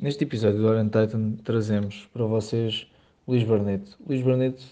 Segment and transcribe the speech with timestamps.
[0.00, 2.86] Neste episódio do Iron Titan trazemos para vocês
[3.26, 3.98] Luís Barneto.
[4.06, 4.64] Luís Barneto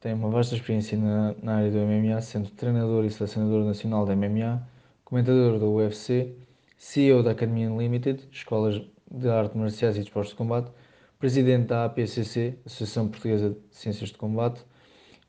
[0.00, 4.16] tem uma vasta experiência na, na, área do MMA, sendo treinador e selecionador nacional da
[4.16, 4.60] MMA,
[5.04, 6.34] comentador da UFC,
[6.76, 10.72] CEO da Academia Unlimited, Escolas de Arte Marciais e Desportos de Combate,
[11.20, 14.60] presidente da APCC, Associação Portuguesa de Ciências de Combate,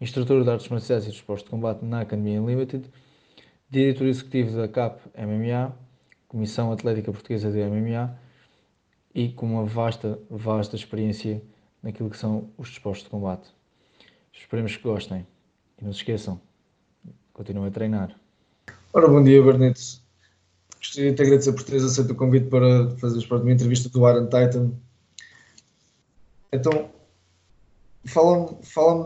[0.02, 2.90] instrutor de Artes Marciais e Desportos de Combate na Academia Unlimited,
[3.70, 5.72] diretor executivo da CAP MMA,
[6.28, 8.28] Comissão Atlética Portuguesa de MMA,
[9.14, 11.42] e com uma vasta, vasta experiência
[11.82, 13.50] naquilo que são os desportos de combate.
[14.34, 15.26] Esperemos que gostem
[15.80, 16.40] e não se esqueçam,
[17.34, 18.16] continuem a treinar.
[18.94, 19.82] Ora, bom dia, Barneto.
[20.78, 23.90] Gostaria de te agradecer por teres aceito o convite para fazeres parte de uma entrevista
[23.90, 24.72] do Iron Titan.
[26.52, 26.90] Então,
[28.06, 29.06] fala-me fala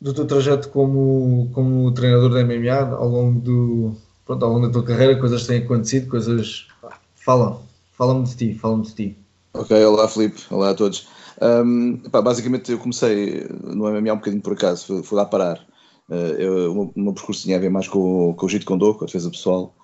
[0.00, 4.72] do teu trajeto como, como treinador da MMA ao longo, do, pronto, ao longo da
[4.72, 6.68] tua carreira, coisas que têm acontecido, coisas.
[7.14, 7.62] Fala.
[7.96, 9.16] Fala-me de ti, fala-me de ti.
[9.52, 11.06] Ok, olá Filipe, olá a todos.
[11.40, 15.64] Um, pá, basicamente eu comecei no MMA um bocadinho por acaso, fui, fui lá parar.
[16.08, 19.04] Uh, eu, o, meu, percurso tinha a ver mais com, com o Jeet Kune com
[19.04, 19.74] a defesa pessoal,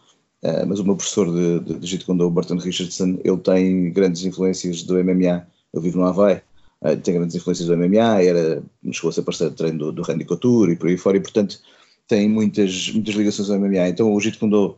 [0.43, 3.93] uh, mas o meu professor de, de, de Jeet Kune o Burton Richardson, ele tem
[3.93, 5.47] grandes influências do MMA.
[5.73, 6.43] Eu vivo no Havaí,
[6.83, 10.03] uh, tem grandes influências do MMA, era, chegou a ser parceiro de treino do, do
[10.03, 11.61] Randy Couture e por aí fora, e portanto
[12.09, 13.89] tem muitas, muitas ligações ao MMA.
[13.89, 14.75] Então o Jeet Kune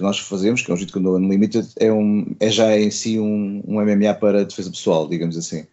[0.00, 3.20] que nós fazemos, que é o Jeet Kune Unlimited, é, um, é já em si
[3.20, 5.66] um, um MMA para defesa pessoal, digamos assim.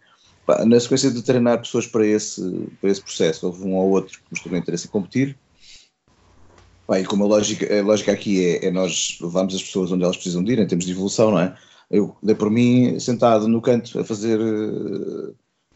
[0.66, 4.24] Na sequência de treinar pessoas para esse, para esse processo, houve um ou outro que
[4.30, 5.36] mostrou interesse em competir.
[6.88, 10.16] Bem, como a lógica, a lógica aqui é, é nós levarmos as pessoas onde elas
[10.16, 11.56] precisam de ir, em termos de evolução, não é?
[11.90, 14.38] Eu dei por mim sentado no canto a fazer,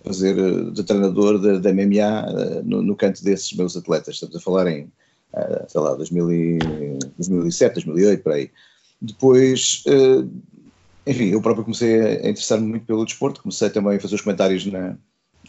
[0.05, 4.17] fazer de treinador da MMA no, no canto desses meus atletas.
[4.17, 4.93] Estamos a falar em
[5.35, 8.51] uh, sei lá, 2000 2007, 2008, por aí.
[9.01, 10.29] Depois, uh,
[11.07, 14.65] enfim, eu próprio comecei a interessar-me muito pelo desporto, comecei também a fazer os comentários,
[14.67, 14.97] na,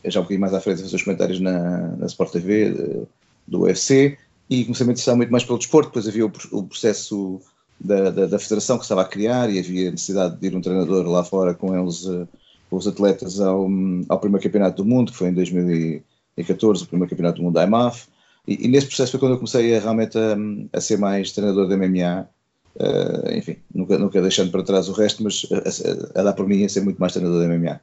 [0.05, 3.05] já um bocadinho mais à frente, a fazer os comentários na, na Sport TV
[3.47, 4.17] do UFC
[4.49, 7.39] e comecei a me interessar muito mais pelo desporto, depois havia o, o processo
[7.79, 11.07] da, da, da, federação que estava a criar e havia necessidade de ir um treinador
[11.07, 12.27] lá fora com eles, uh,
[12.69, 13.67] com os atletas ao,
[14.09, 17.63] ao primeiro campeonato do mundo, que foi em 2014, o primeiro campeonato do mundo da
[17.63, 18.07] IMAF,
[18.47, 20.35] e, e, nesse processo foi quando eu comecei a, realmente a,
[20.73, 22.27] a ser mais treinador de MMA.
[22.75, 26.47] Uh, eh, enfim, nunca, nunca deixando para trás o resto, mas a, a, dar por
[26.47, 27.79] mim a ser muito mais treinador de MMA.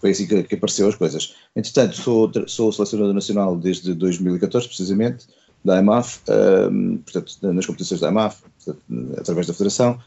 [0.00, 1.34] Foi assim que, que apareceu as coisas.
[1.56, 5.26] Entretanto, sou, sou selecionador nacional desde 2014, precisamente,
[5.64, 8.82] da IMAF, uh, portanto, nas competições da IMAF, portanto,
[9.16, 9.98] através da Federação.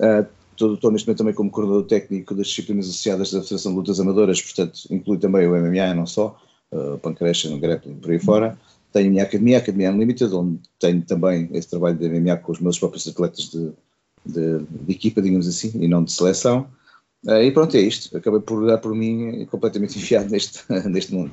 [0.00, 0.26] Uh,
[0.58, 4.40] Estou neste momento também como coordenador técnico das disciplinas associadas da Federação de Lutas Amadoras,
[4.40, 6.34] portanto, inclui também o MMA, não só,
[6.72, 8.58] uh, Pancreation, Grappling, por aí fora
[8.92, 12.52] tenho a minha academia, a Academia Unlimited, onde tenho também esse trabalho de MMA com
[12.52, 13.70] os meus próprios atletas de,
[14.24, 16.66] de, de equipa, digamos assim, e não de seleção.
[17.24, 18.16] Uh, e pronto, é isto.
[18.16, 21.32] Acabei por dar por mim completamente enfiado neste, neste mundo.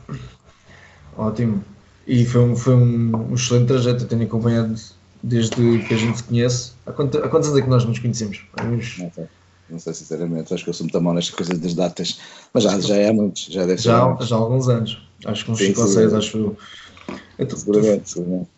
[1.17, 1.63] Ótimo.
[2.05, 4.75] E foi um, foi um, um excelente trajeto, eu tenho acompanhado
[5.23, 6.71] desde que a gente se conhece.
[6.85, 8.41] Há, quanto, há quantos anos é que nós nos conhecemos?
[8.61, 8.97] Uns...
[8.99, 9.25] Não, sei.
[9.69, 12.19] não sei sinceramente, acho que eu sou muito mal nestas coisas das datas,
[12.53, 15.51] mas já, já é há muitos, já deve já, já há alguns anos, acho que
[15.51, 16.57] uns 5 ou 6, acho eu.
[17.39, 18.49] Então, seguramente, seguramente.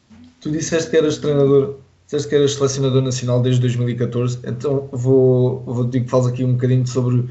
[0.41, 5.61] Tu, tu disseste que eras treinador, disseste que eras selecionador nacional desde 2014, então vou,
[5.66, 7.28] vou dizer que falas aqui um bocadinho sobre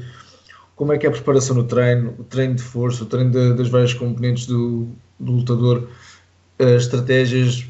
[0.75, 3.53] como é que é a preparação no treino, o treino de força, o treino de,
[3.53, 4.87] das várias componentes do,
[5.19, 5.87] do lutador,
[6.59, 7.65] as estratégias.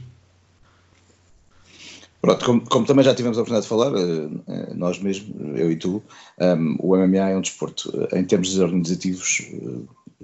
[2.22, 5.72] Pronto, como, como, também já tivemos a oportunidade de falar, eh, eh, nós mesmos, eu
[5.72, 6.02] e tu,
[6.40, 9.44] um, ehm, o MMA é um desporto, eh, em termos organizativos,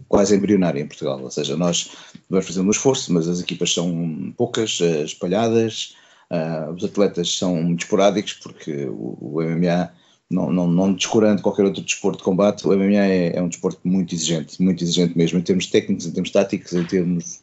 [0.08, 1.92] quase embrionária em Portugal, ou seja, nós
[2.30, 5.96] vamos fazer um esforço, mas as equipas são poucas, eh, espalhadas,
[6.32, 9.92] uh, os atletas são esporádicos, porque o, o MMA,
[10.30, 13.82] não, não, não descurando qualquer outro desporto de combate, o MMA é, é, um desporto
[13.84, 17.42] muito exigente, muito exigente mesmo, em termos técnicos, em termos táticos, em termos,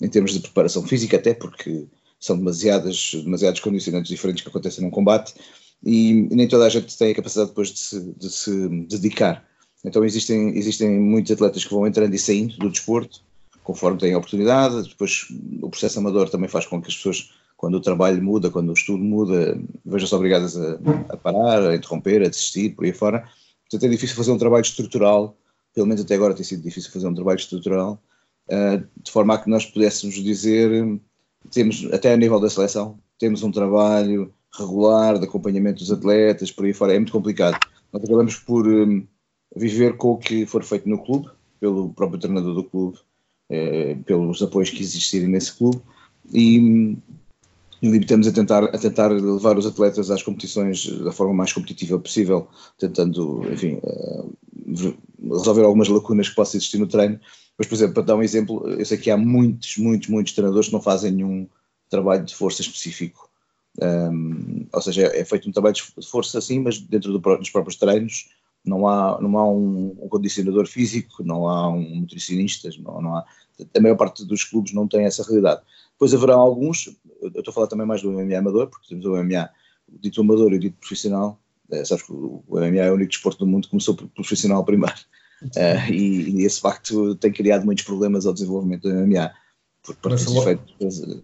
[0.00, 1.86] em termos de preparação física até, porque
[2.20, 5.34] são demasiadas, demasiados condicionantes diferentes que acontecem num combate,
[5.84, 9.48] e nem toda a gente tem a capacidade depois de se, de se dedicar
[9.84, 13.22] então existem, existem muitos atletas que vão entrando e saindo do desporto,
[13.62, 14.88] conforme têm oportunidade.
[14.88, 15.26] Depois
[15.62, 18.72] o processo amador também faz com que as pessoas, quando o trabalho muda, quando o
[18.72, 20.78] estudo muda, vejam-se obrigadas a,
[21.10, 23.28] a, parar, a interromper, a desistir, por aí fora.
[23.70, 25.36] Portanto é difícil fazer um trabalho estrutural,
[25.74, 28.02] pelo menos até agora tem sido difícil fazer um trabalho estrutural,
[28.48, 30.98] uh, de forma a que nós pudéssemos dizer,
[31.52, 36.64] temos, até a nível da seleção, temos um trabalho regular de acompanhamento dos atletas, por
[36.64, 37.58] aí fora, é muito complicado.
[37.92, 38.66] Nós acabamos por...
[39.54, 41.28] Viver com o que for feito no clube,
[41.60, 42.98] pelo próprio treinador do clube,
[43.50, 45.80] eh, pelos apoios que existirem nesse clube
[46.32, 46.96] e,
[47.80, 51.98] e limitamos a tentar, a tentar levar os atletas às competições da forma mais competitiva
[51.98, 52.48] possível,
[52.78, 54.36] tentando, enfim, uh,
[55.32, 57.18] resolver algumas lacunas que possam existir no treino.
[57.56, 60.68] Mas, por exemplo, para dar um exemplo, eu sei que há muitos, muitos, muitos treinadores
[60.68, 61.48] que não fazem nenhum
[61.88, 63.28] trabalho de força específico.
[63.80, 67.76] Um, ou seja, é feito um trabalho de força assim, mas dentro do, dos próprios
[67.76, 68.28] treinos
[68.68, 73.24] não há, não há um, um, condicionador físico, não há um nutricionista, não, não há,
[73.76, 75.62] a maior parte dos clubes não tem essa realidade.
[75.92, 79.16] Depois haverá alguns, eu estou a falar também mais do MMA amador, porque temos o
[79.16, 79.50] MMA,
[79.92, 83.10] o dito amador e o dito profissional, é, sabes que o MMA é o único
[83.10, 84.94] desporto do mundo que começou por profissional primeiro,
[85.42, 89.32] uh, e, e, esse facto tem criado muitos problemas ao desenvolvimento do MMA,
[89.82, 90.74] porque participantes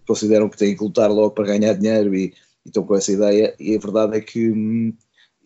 [0.05, 2.33] consideram que têm que lutar logo para ganhar dinheiro e,
[2.65, 4.93] e estão com essa ideia, e a verdade é que, hum,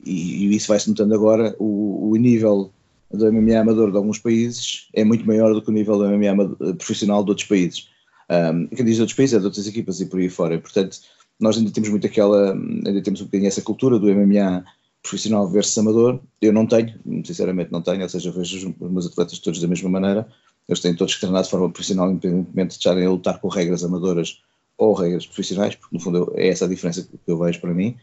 [0.05, 2.71] e, e isso vai-se notando agora, o, o nível
[3.11, 6.75] do MMA amador de alguns países é muito maior do que o nível do MMA
[6.75, 7.87] profissional de outros países.
[8.29, 10.59] Um, quem diz de outros países é de outras equipas e por aí fora.
[10.59, 10.99] portanto,
[11.39, 14.63] nós ainda temos muito aquela, ainda temos um bocadinho essa cultura do MMA
[15.01, 16.19] profissional versus amador.
[16.41, 16.93] Eu não tenho,
[17.23, 20.27] sinceramente não tenho, ou seja, vejo os meus atletas todos da mesma maneira.
[20.67, 23.83] Eles têm todos que treinar de forma profissional, independentemente de estarem a lutar com regras
[23.83, 24.41] amadoras
[24.77, 27.95] ou regras profissionais, porque no fundo é essa a diferença que eu vejo para mim.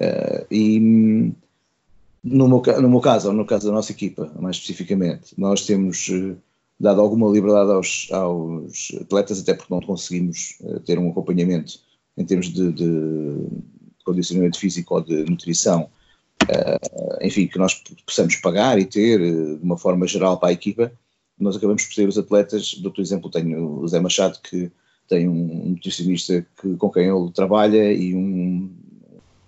[0.00, 1.34] Uh, e
[2.26, 6.08] no meu, no meu caso, ou no caso da nossa equipa, mais especificamente, nós temos
[6.10, 6.34] eh,
[6.78, 11.78] dado alguma liberdade aos, aos atletas, até porque não conseguimos uh, ter um acompanhamento
[12.16, 13.46] em termos de, de
[14.04, 15.88] condicionamento físico ou de nutrição,
[16.42, 20.92] uh, enfim, que nós possamos pagar e ter de uma forma geral para a equipa,
[21.38, 24.70] nós acabamos por ter os atletas, do outro exemplo tenho o Zé Machado, que
[25.08, 28.68] tem um nutricionista que, com quem ele trabalha e um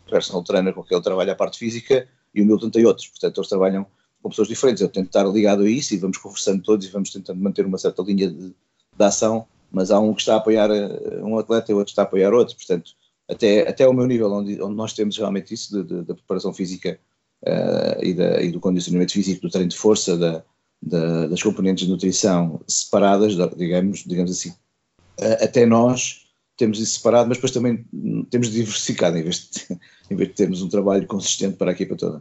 [0.08, 3.38] personal trainer com quem ele trabalha a parte física, e o Milton tem outros, portanto
[3.38, 3.86] eles trabalham
[4.22, 4.82] com pessoas diferentes.
[4.82, 7.78] Eu tento estar ligado a isso e vamos conversando todos e vamos tentando manter uma
[7.78, 11.70] certa linha de, de ação, mas há um que está a apoiar eh, um atleta
[11.70, 12.92] e outro está a apoiar outro, portanto,
[13.28, 16.98] até, até o meu nível, onde, onde nós temos realmente isso da preparação física
[17.42, 20.42] uh, e, da, e, do condicionamento físico, do treino de força, da,
[20.80, 26.27] da, das componentes de nutrição separadas, digamos, digamos assim, uh, até nós
[26.58, 27.84] temos isso separado, mas depois também
[28.30, 29.78] temos diversificado em vez de,
[30.10, 32.20] em vez de termos um trabalho consistente para a equipa toda.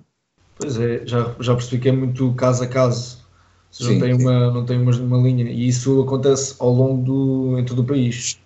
[0.56, 3.26] Pois é, já, já percebi que é muito caso a caso.
[3.72, 5.50] Sim, não tem, uma, não tem uma, uma linha.
[5.50, 8.40] E isso acontece ao longo do, em todo o país.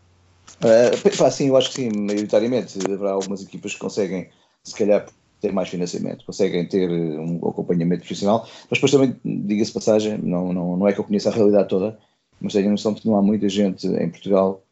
[0.64, 2.80] Uh, sim, eu acho que sim, maioritariamente.
[2.86, 4.30] Haverá algumas equipas que conseguem,
[4.64, 5.06] se calhar,
[5.40, 10.78] ter mais financiamento, conseguem ter um acompanhamento profissional, mas depois também, diga-se passagem, não, não,
[10.78, 11.98] não é que eu conheça a realidade toda,
[12.40, 14.64] mas tenho a noção de que não há muita gente em Portugal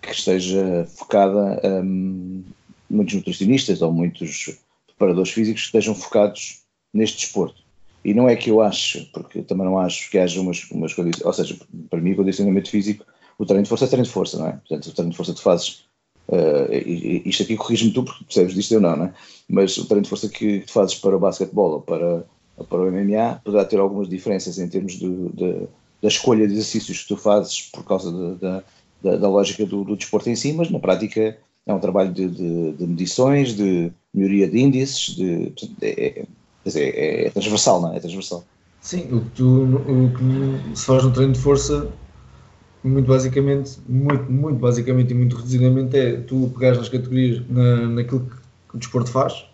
[0.00, 2.44] que esteja focada, um,
[2.88, 6.62] muitos nutricionistas ou muitos preparadores físicos que estejam focados
[6.92, 7.66] neste desporto.
[8.04, 11.24] E não é que eu acho, porque também não acho que haja umas, umas condições,
[11.26, 11.56] ou seja,
[11.90, 13.04] para mim o condicionamento físico,
[13.38, 14.52] o treino de força é treino de força, não é?
[14.52, 15.84] Portanto, o treino de força tu fazes,
[16.28, 16.72] uh,
[17.24, 19.14] isto aqui corrige-me tu porque percebes disto eu não, não é?
[19.48, 22.24] Mas o treino de força que, tu fazes para o basquetebol ou para,
[22.56, 25.66] ou para o MMA poderá ter algumas diferenças em termos de, de,
[26.00, 28.62] da escolha de exercícios que tu fazes por causa de, de
[29.02, 32.28] da, da lógica do, do, desporto em si, mas na prática é um trabalho de,
[32.28, 35.52] de, de medições, de melhoria de índices, de,
[35.82, 36.26] é,
[36.74, 37.96] é, é, transversal, não é?
[37.96, 38.44] É transversal.
[38.80, 41.88] Sim, o que, tu, o que se faz no treino de força,
[42.84, 48.30] muito basicamente, muito, muito basicamente e muito reduzidamente, é tu pegares nas categorias, na, naquilo
[48.68, 49.44] que o desporto faz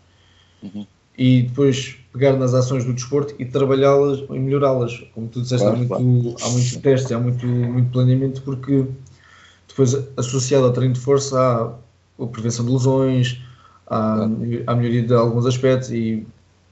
[0.63, 0.87] uhum.
[1.17, 5.03] e depois pegar nas ações do desporto e trabalhá-las e melhorá-las.
[5.15, 6.45] Como tu disseste, claro, há, muito, claro.
[6.45, 8.85] há muito teste, há muito, muito planeamento, porque
[9.73, 13.41] depois, associado ao treino de força, há a prevenção de lesões,
[13.87, 14.25] há
[14.67, 16.27] a melhoria de alguns aspectos e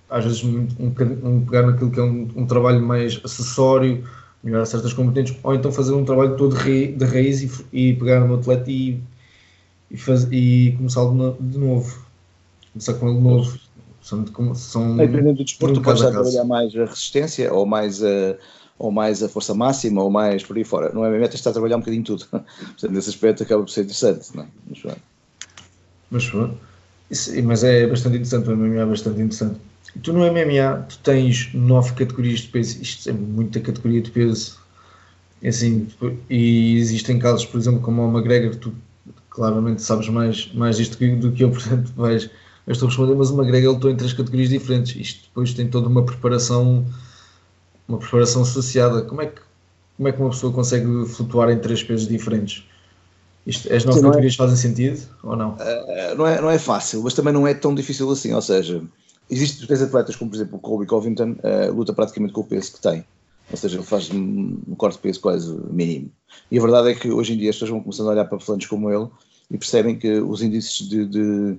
[0.08, 4.04] às vezes um, um, pegar naquilo que é um, um, trabalho mais acessório,
[4.42, 8.34] melhorar certas competentes, ou então fazer um trabalho todo de raiz e, e pegar no
[8.34, 9.00] atleta e,
[9.90, 11.02] e, faz, e começar
[11.40, 12.04] de novo.
[12.72, 13.58] Começar com ele de novo.
[14.02, 18.36] São, são Dependendo do desporto, podes trabalhar mais a resistência ou mais a
[18.80, 20.90] ou mais a força máxima, ou mais por aí fora.
[20.94, 22.24] No MMA está a trabalhar um bocadinho tudo.
[22.32, 24.34] Portanto, nesse aspecto acaba por ser interessante.
[24.34, 24.46] Não é?
[26.10, 26.50] Mas, mas,
[27.10, 29.60] isso, mas é bastante interessante, o MMA é bastante interessante.
[30.02, 34.58] Tu no MMA tu tens nove categorias de peso, isto é muita categoria de peso.
[35.44, 35.86] Assim,
[36.30, 38.72] e existem casos, por exemplo, como o McGregor, tu
[39.28, 42.30] claramente sabes mais, mais isto do que eu, portanto vais,
[42.68, 44.94] estou a responder, mas o McGregor lutou em três categorias diferentes.
[44.96, 46.84] Isto depois tem toda uma preparação
[47.90, 49.02] uma preparação associada.
[49.02, 49.40] Como é que,
[49.96, 52.64] como é que uma pessoa consegue flutuar em três pesos diferentes?
[53.46, 55.54] Isto, as nove categorias é, fazem sentido ou não?
[55.54, 58.32] Uh, não, é, não é fácil, mas também não é tão difícil assim.
[58.32, 58.82] Ou seja,
[59.28, 62.72] existem três atletas, como por exemplo o Colby Covington, uh, luta praticamente com o peso
[62.72, 63.04] que tem.
[63.50, 66.10] Ou seja, ele faz um, corte de peso quase mínimo.
[66.50, 68.38] E a verdade é que hoje em dia as pessoas vão começando a olhar para
[68.38, 69.08] flantes como ele
[69.50, 71.56] e percebem que os índices de, de,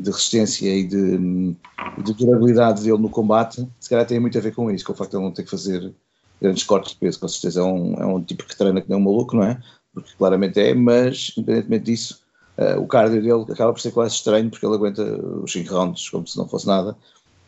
[0.00, 4.54] de resistência e de, de, durabilidade dele no combate, se calhar tem muito a ver
[4.54, 5.92] com isso, com o facto de ele não ter que fazer
[6.40, 8.98] grandes cortes de peso, com certeza é um, é um tipo que treina que nem
[8.98, 9.60] um maluco, não é?
[9.92, 12.20] Porque claramente é, mas independentemente disso,
[12.56, 15.02] uh, o cardio dele acaba por ser quase estranho porque ele aguenta
[15.42, 16.96] os 5 rounds como se não fosse nada.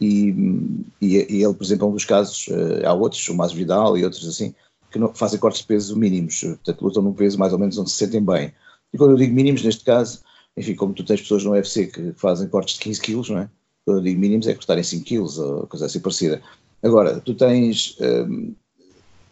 [0.01, 0.35] E,
[1.01, 3.97] e, e, ele, por exemplo, é um dos casos, uh, há outros, o Mas Vidal
[3.97, 4.55] e outros assim,
[4.91, 7.91] que não, fazem cortes de peso mínimos, portanto lutam num peso mais ou menos onde
[7.91, 8.53] se sentem bem.
[8.93, 10.21] E quando eu digo mínimos, neste caso,
[10.57, 13.51] enfim, como tu tens pessoas no UFC que fazem cortes de 15 quilos, não é?
[13.85, 16.43] Quando eu digo mínimos é cortarem 5 quilos ou coisa assim parecida.
[16.83, 18.55] Agora, tu tens, um,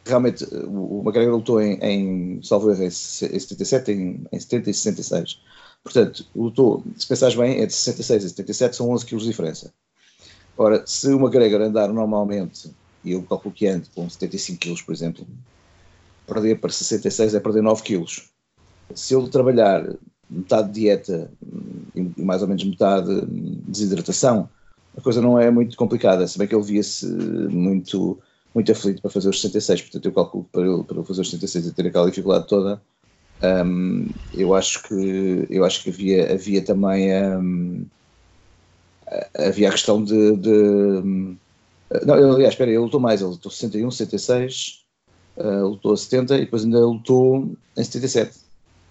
[0.04, 5.40] realmente, o McGregor lutou em, em salvo erro, em 77, em, em 70 e 66.
[5.82, 9.72] Portanto, lutou, se pensares bem, entre 66 e 77 são 11 quilos de diferença.
[10.56, 12.70] Ora, se o McGregor andar normalmente,
[13.04, 15.26] e eu calculo que ande com 75 quilos, por exemplo,
[16.26, 18.30] perder para 66 é perder 9 quilos.
[18.94, 19.96] Se ele trabalhar
[20.30, 21.30] metade de dieta
[21.94, 23.26] e mais ou menos metade
[23.66, 24.48] desidratação,
[24.96, 28.20] a coisa não é muito complicada, se bem que ele via-se muito,
[28.54, 31.66] muito aflito para fazer os 66, portanto eu calculo para ele, para fazer os 66
[31.66, 32.82] e ter aquela dificuldade toda,
[33.42, 37.86] um, eu acho que eu acho que havia, havia também um,
[39.36, 41.38] havia a questão de, de
[42.06, 44.84] não, aliás, espera, ele lutou mais, ele lutou 61, 66,
[45.36, 48.49] uh, lutou a 70 e depois ainda lutou em 77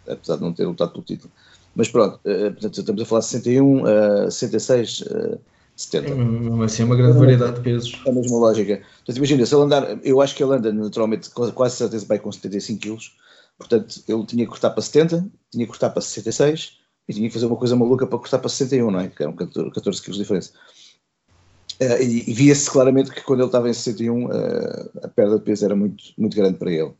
[0.10, 1.32] apesar de não ter lutado pelo título.
[1.75, 5.39] Mas pronto, uh, portanto, estamos a falar de 61, uh, 66, uh,
[5.75, 6.13] 70.
[6.13, 8.01] Mesmo assim é uma grande variedade de pesos.
[8.06, 8.82] É a mesma lógica.
[8.98, 12.32] Portanto, imagina, se ele andar, eu acho que ele anda naturalmente quase certeza vai com
[12.32, 13.18] 75 quilos,
[13.58, 17.34] portanto, ele tinha que cortar para 70, tinha que cortar para 66 e tinha que
[17.34, 19.08] fazer uma coisa maluca para cortar para 61, não é?
[19.08, 20.51] Que eram 14, 14 quilos de diferença.
[21.82, 24.30] Uh, e, e via-se claramente que quando ele estava em 61 uh,
[25.01, 26.94] a perda de peso era muito, muito grande para ele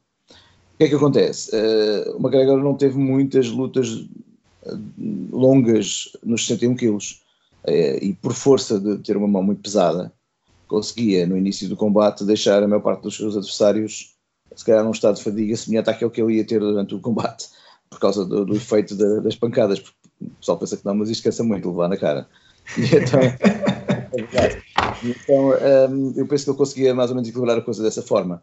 [0.80, 1.52] que é que acontece?
[1.54, 4.08] Uh, o McGregor não teve muitas lutas
[4.66, 4.78] eh,
[5.30, 7.22] longas nos 61 quilos.
[7.68, 10.14] Uh, e por força de ter uma mão muito pesada
[10.66, 14.16] conseguia no início do combate deixar a maior parte dos seus adversários
[14.56, 17.50] se calhar num estado de fadiga semelhante àquele que ele ia ter durante o combate
[17.90, 19.80] por causa do, do efeito da, das pancadas
[20.22, 22.28] o pessoal pensa que não, mas isto cansa muito levar na cara.
[22.78, 24.62] E então, é
[25.04, 28.42] então um, eu penso que ele conseguia mais ou menos equilibrar a coisa dessa forma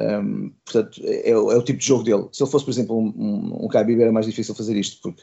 [0.00, 2.28] um, portanto, é, é, o tipo de jogo dele.
[2.32, 5.22] Se ele fosse, por exemplo, um, um, um Khabib, era mais difícil fazer isto, porque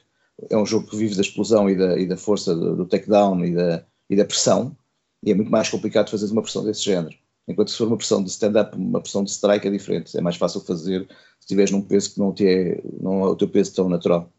[0.50, 3.43] é um jogo que vive da explosão e da, e da força do, do takedown
[3.43, 4.75] e da, e da pressão,
[5.24, 7.15] e é muito mais complicado fazer uma pressão desse género.
[7.48, 10.17] Enquanto se for uma pressão de stand-up, uma pressão de strike é diferente.
[10.17, 11.07] É mais fácil fazer
[11.39, 14.29] se estiveres num peso que não, te é, não é o teu peso tão natural.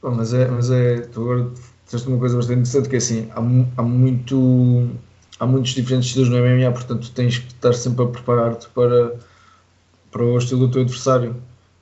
[0.00, 1.50] Bom, mas é, mas é, tu agora
[1.84, 3.40] disseste uma coisa bastante interessante que é assim, há,
[3.76, 4.88] há muito
[5.40, 9.16] há muitos diferentes estilos no MMA, portanto tens que estar sempre a preparar-te para,
[10.12, 11.34] para o estilo do teu adversário.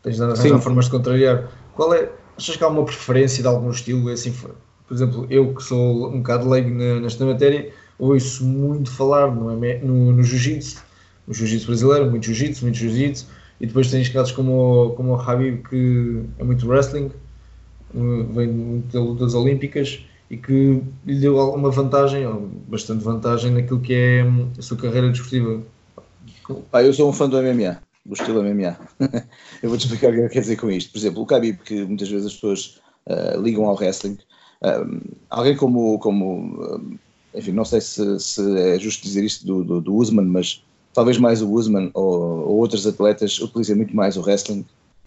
[0.02, 1.50] Tens de arranjar formas de contrariar.
[1.74, 4.08] Qual é, achas que há uma preferência de algum estilo?
[4.08, 9.34] É assim, por exemplo, eu que sou um bocado leigo nesta matéria, ouço muito falar
[9.34, 10.82] no, no, no jiu-jitsu,
[11.26, 13.26] no jiu-jitsu brasileiro, muito jiu-jitsu, muito jiu-jitsu,
[13.60, 17.10] e depois tens casos como, como o Habib, que é muito wrestling,
[17.92, 23.94] vem de lutas olímpicas, e que lhe deu alguma vantagem, ou bastante vantagem, naquilo que
[23.94, 25.62] é hum, a sua carreira desportiva.
[26.72, 28.76] Ah, eu sou um fã do MMA, do estilo MMA.
[29.62, 30.92] eu vou-te explicar o que quer dizer com isto.
[30.92, 34.18] Por exemplo, o Khabib, que muitas vezes as pessoas uh, ligam ao wrestling,
[34.62, 36.98] um, alguém como, como
[37.34, 41.18] enfim, não sei se, se, é justo dizer isto do, do, do Usman, mas talvez
[41.18, 44.64] mais o Usman ou, ou outros atletas utilizem muito mais o wrestling,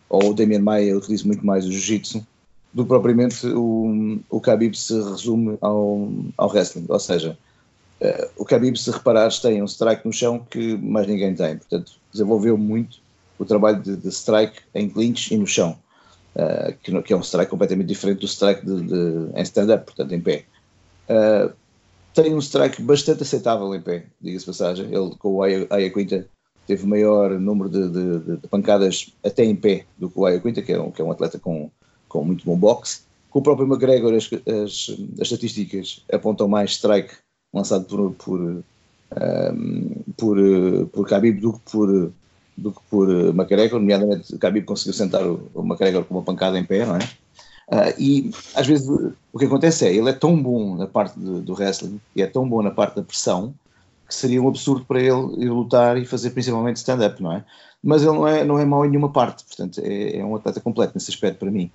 [0.09, 2.25] ou o Damian Maia utiliza muito mais o jiu-jitsu,
[2.73, 6.85] do que propriamente o, o Khabib se resume ao, ao wrestling.
[6.87, 7.37] Ou seja,
[8.01, 11.57] uh, o Khabib, se reparares, tem um strike no chão que mais ninguém tem.
[11.57, 12.99] Portanto, desenvolveu muito
[13.37, 15.77] o trabalho de, de strike em clinch e no chão,
[16.35, 20.13] uh, que, que, é um strike completamente diferente do strike de, de, em stand-up, portanto,
[20.13, 20.45] em pé.
[21.09, 21.51] Uh,
[22.13, 24.85] tem um strike bastante aceitável em pé, diga-se passagem.
[24.85, 26.27] Ele, com o Aya Quinta,
[26.67, 30.71] teve maior número de, de, pancadas até em pé do que o Aya Quinta, que
[30.71, 31.69] é um, que é um atleta com
[32.11, 33.01] com muito bom boxe.
[33.29, 37.15] Com o próprio McGregor, as, as, as estatísticas apontam mais strike
[37.53, 38.63] lançado por, por, um,
[40.17, 40.37] por,
[40.91, 42.11] por Khabib do que por,
[42.57, 46.65] do que por McGregor, nomeadamente Khabib conseguiu sentar o, o McGregor com uma pancada em
[46.65, 46.99] pé, não é?
[47.69, 48.89] Uh, e às vezes
[49.31, 52.27] o que acontece é, ele é tão bom na parte do, do wrestling e é
[52.27, 53.53] tão bom na parte da pressão
[54.05, 57.45] que seria um absurdo para ele ir lutar e fazer principalmente stand-up, não é?
[57.81, 60.59] Mas ele não é, não é mau em nenhuma parte, portanto é, é um atleta
[60.59, 61.71] completo nesse aspecto para mim.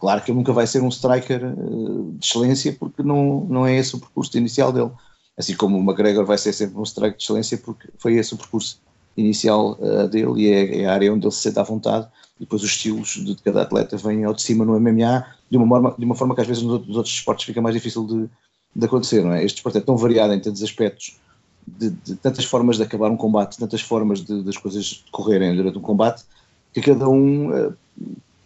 [0.00, 3.76] Claro que ele nunca vai ser um striker uh, de excelência porque não, não é
[3.76, 4.90] esse o percurso inicial dele.
[5.36, 8.38] Assim como o McGregor vai ser sempre um striker de excelência porque foi esse o
[8.38, 8.80] percurso
[9.14, 12.40] inicial uh, dele e é, é, a área onde ele se sente à vontade e
[12.40, 15.94] depois os estilos de, cada atleta vêm ao de cima no MMA de uma forma,
[15.98, 18.30] de uma forma que às vezes nos outros, esportes fica mais difícil de,
[18.74, 19.44] de acontecer, não é?
[19.44, 21.18] Este esporte é tão variado em tantos aspectos,
[21.66, 25.76] de, de tantas formas de acabar um combate, tantas formas de, das coisas decorrerem durante
[25.76, 26.24] um combate,
[26.72, 27.76] que cada um uh,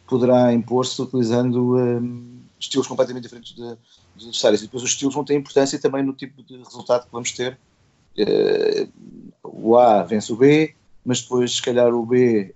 [0.07, 3.63] poderá impor-se utilizando uh, estilos completamente diferentes de,
[4.15, 4.63] dos adversários.
[4.63, 7.59] E depois os estilos vão ter importância também no tipo de resultado que vamos ter.
[8.19, 8.89] Uh,
[9.43, 12.55] o A vence o B, mas depois, se calhar, o B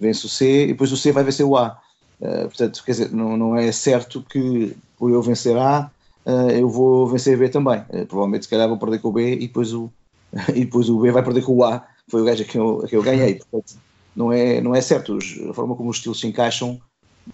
[0.00, 1.80] vence o C e depois o C vai vencer o A.
[2.18, 5.90] portanto, quer dizer, não, não é certo que por eu vencer A
[6.26, 7.80] uh, eu vou vencer B também.
[7.88, 9.90] Uh, provavelmente, se calhar, vou perder com o B e depois o,
[10.54, 11.86] e depois o B vai perder com o A.
[12.08, 13.36] Foi o gajo a quem eu, a quem eu ganhei.
[13.36, 13.78] Portanto,
[14.16, 15.18] não é, não é certo.
[15.50, 16.80] a forma como os estilos se encaixam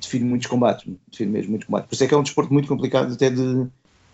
[0.01, 0.91] define muitos combates.
[1.11, 1.89] Define mesmo muitos combates.
[1.89, 3.67] Por isso é que é um desporto muito complicado até de,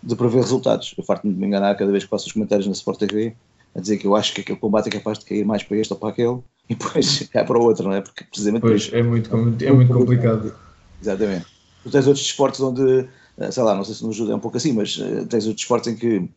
[0.03, 0.93] de prever resultados.
[0.97, 3.35] Eu farto-me de me enganar cada vez que faço os comentários na Sport TV
[3.75, 5.93] a dizer que eu acho que aquele combate é capaz de cair mais para este
[5.93, 8.01] ou para aquele e depois cai para o outro, não é?
[8.01, 8.61] Porque precisamente.
[8.61, 9.33] Pois, é muito,
[9.63, 10.53] é muito complicado.
[11.01, 11.45] Exatamente.
[11.83, 13.07] Tu tens outros desportos onde
[13.39, 15.45] eh, sei lá, não sei se nos ajuda é um pouco assim, mas uh, tens
[15.47, 16.29] outros esportes em que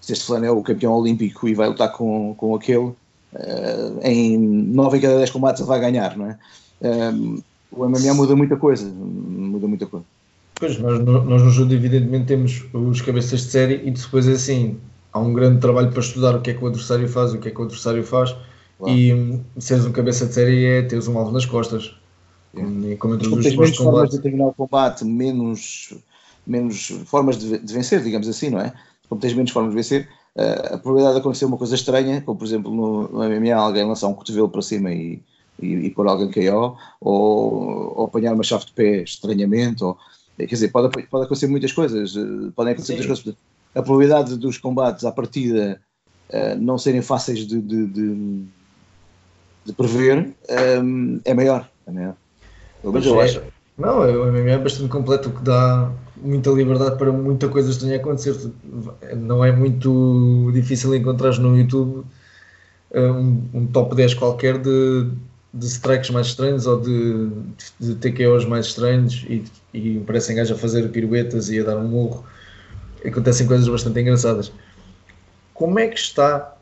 [0.00, 2.92] se este fulano é o campeão olímpico e vai lutar com, com aquele,
[3.34, 6.38] uh, em 9 em cada 10 combates vai ganhar, não é?
[6.80, 10.06] Um, o MMA muda muita coisa, muda muita coisa.
[10.54, 14.78] Pois, nós, nós no Judo evidentemente temos os cabeças de série e depois é assim,
[15.12, 17.48] há um grande trabalho para estudar o que é que o adversário faz, o que
[17.48, 18.36] é que o adversário faz
[18.78, 18.96] claro.
[18.96, 21.96] e um, seres um cabeça de série é teres um alvo nas costas
[22.54, 25.94] como, como entre os menos formas de terminar o combate, menos,
[26.46, 28.72] menos formas de, de, vencer, digamos assim, não é?
[29.08, 32.44] Como tens menos formas de vencer, a probabilidade de acontecer uma coisa estranha, como por
[32.44, 35.22] exemplo no, no MMA alguém lançar um cotovelo para cima e,
[35.60, 39.96] e, e pôr alguém KO, ou, ou apanhar uma chave de pé estranhamente, ou,
[40.36, 43.40] quer dizer, pode, pode acontecer muitas coisas, uh, podem acontecer muitas coisas.
[43.74, 45.80] A probabilidade dos combates à partida
[46.30, 48.44] uh, não serem fáceis de, de, de,
[49.66, 50.34] de prever
[50.82, 51.68] um, é maior.
[51.86, 52.16] É maior.
[52.82, 53.42] Mas eu é, acho.
[53.78, 55.90] Não, o MMA é bastante completo, o que dá
[56.24, 58.34] muita liberdade para muita coisa estranha acontecer.
[59.16, 62.04] Não é muito difícil encontrar no YouTube
[62.94, 65.10] um, um, top 10 qualquer de,
[65.52, 67.28] de strikes mais estranhos ou de,
[67.78, 71.86] de TKOs mais estranhos e, e parecem gajos a fazer piruetas e a dar um
[71.88, 72.24] murro.
[73.04, 74.50] Acontecem coisas bastante engraçadas.
[75.52, 76.56] Como é que está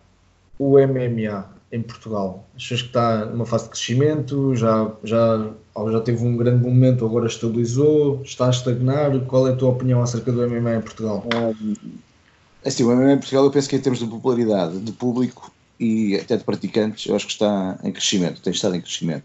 [0.59, 1.52] o MMA?
[1.73, 2.47] Em Portugal?
[2.55, 4.55] Achas que está numa fase de crescimento?
[4.55, 5.51] Já, já,
[5.91, 8.21] já teve um grande momento, agora estabilizou?
[8.23, 9.19] Está a estagnar?
[9.21, 11.25] Qual é a tua opinião acerca do MMA em Portugal?
[12.63, 15.51] É assim, o MMA em Portugal eu penso que em termos de popularidade, de público
[15.81, 19.25] e até de praticantes, eu acho que está em crescimento, tem estado em crescimento.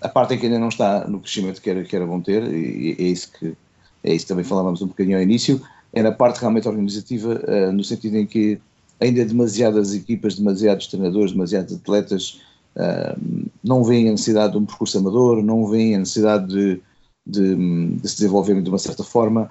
[0.00, 2.42] A parte em que ainda não está no crescimento que era, que era bom ter,
[2.44, 3.56] e é isso que
[4.04, 7.72] é isso que também falávamos um bocadinho ao início, é na parte realmente organizativa, uh,
[7.72, 8.60] no sentido em que
[9.02, 12.40] ainda demasiadas equipas, demasiados treinadores, demasiados atletas
[12.76, 16.80] uh, não veem a necessidade de um percurso amador, não veem a necessidade de,
[17.26, 19.50] de, de se desenvolverem de uma certa forma.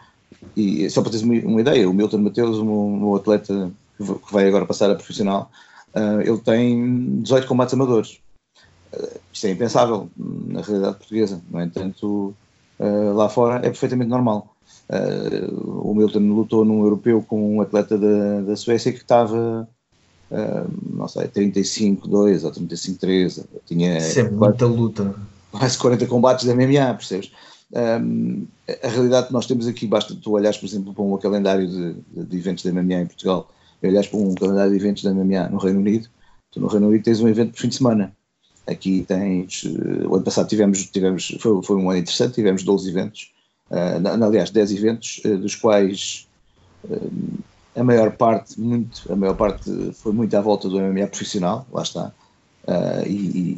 [0.55, 4.47] E só para teres uma, uma ideia, o Milton Mateus, um, um atleta que vai
[4.47, 5.51] agora passar a profissional,
[5.93, 8.19] uh, ele tem 18 combates amadores.
[8.93, 12.33] Uh, isto é impensável na realidade portuguesa, no entanto,
[13.13, 14.50] lá fora é perfeitamente normal.
[14.89, 19.67] Uh, o Milton lutou num europeu com um atleta da, da Suécia que estava,
[20.29, 23.45] uh, não sei, 35-2 ou 35-3.
[23.65, 25.15] Tinha Isso é muita luta.
[25.51, 27.31] Quase 40 combates da MMA, percebes?
[27.73, 28.45] Um,
[28.83, 32.25] a realidade que nós temos aqui, basta tu olhares, por exemplo, para um calendário de,
[32.25, 33.49] de eventos da MMA em Portugal
[33.81, 36.09] e olhares para um calendário de eventos da MMA no Reino Unido,
[36.51, 38.13] tu no Reino Unido tens um evento por fim de semana.
[38.67, 43.31] Aqui tens, o ano passado tivemos, tivemos foi, foi um ano interessante, tivemos 12 eventos,
[43.71, 46.27] uh, aliás, 10 eventos, uh, dos quais
[46.83, 47.11] uh,
[47.75, 51.81] a maior parte, muito, a maior parte foi muito à volta do MMA profissional, lá
[51.81, 52.11] está,
[53.07, 53.11] e,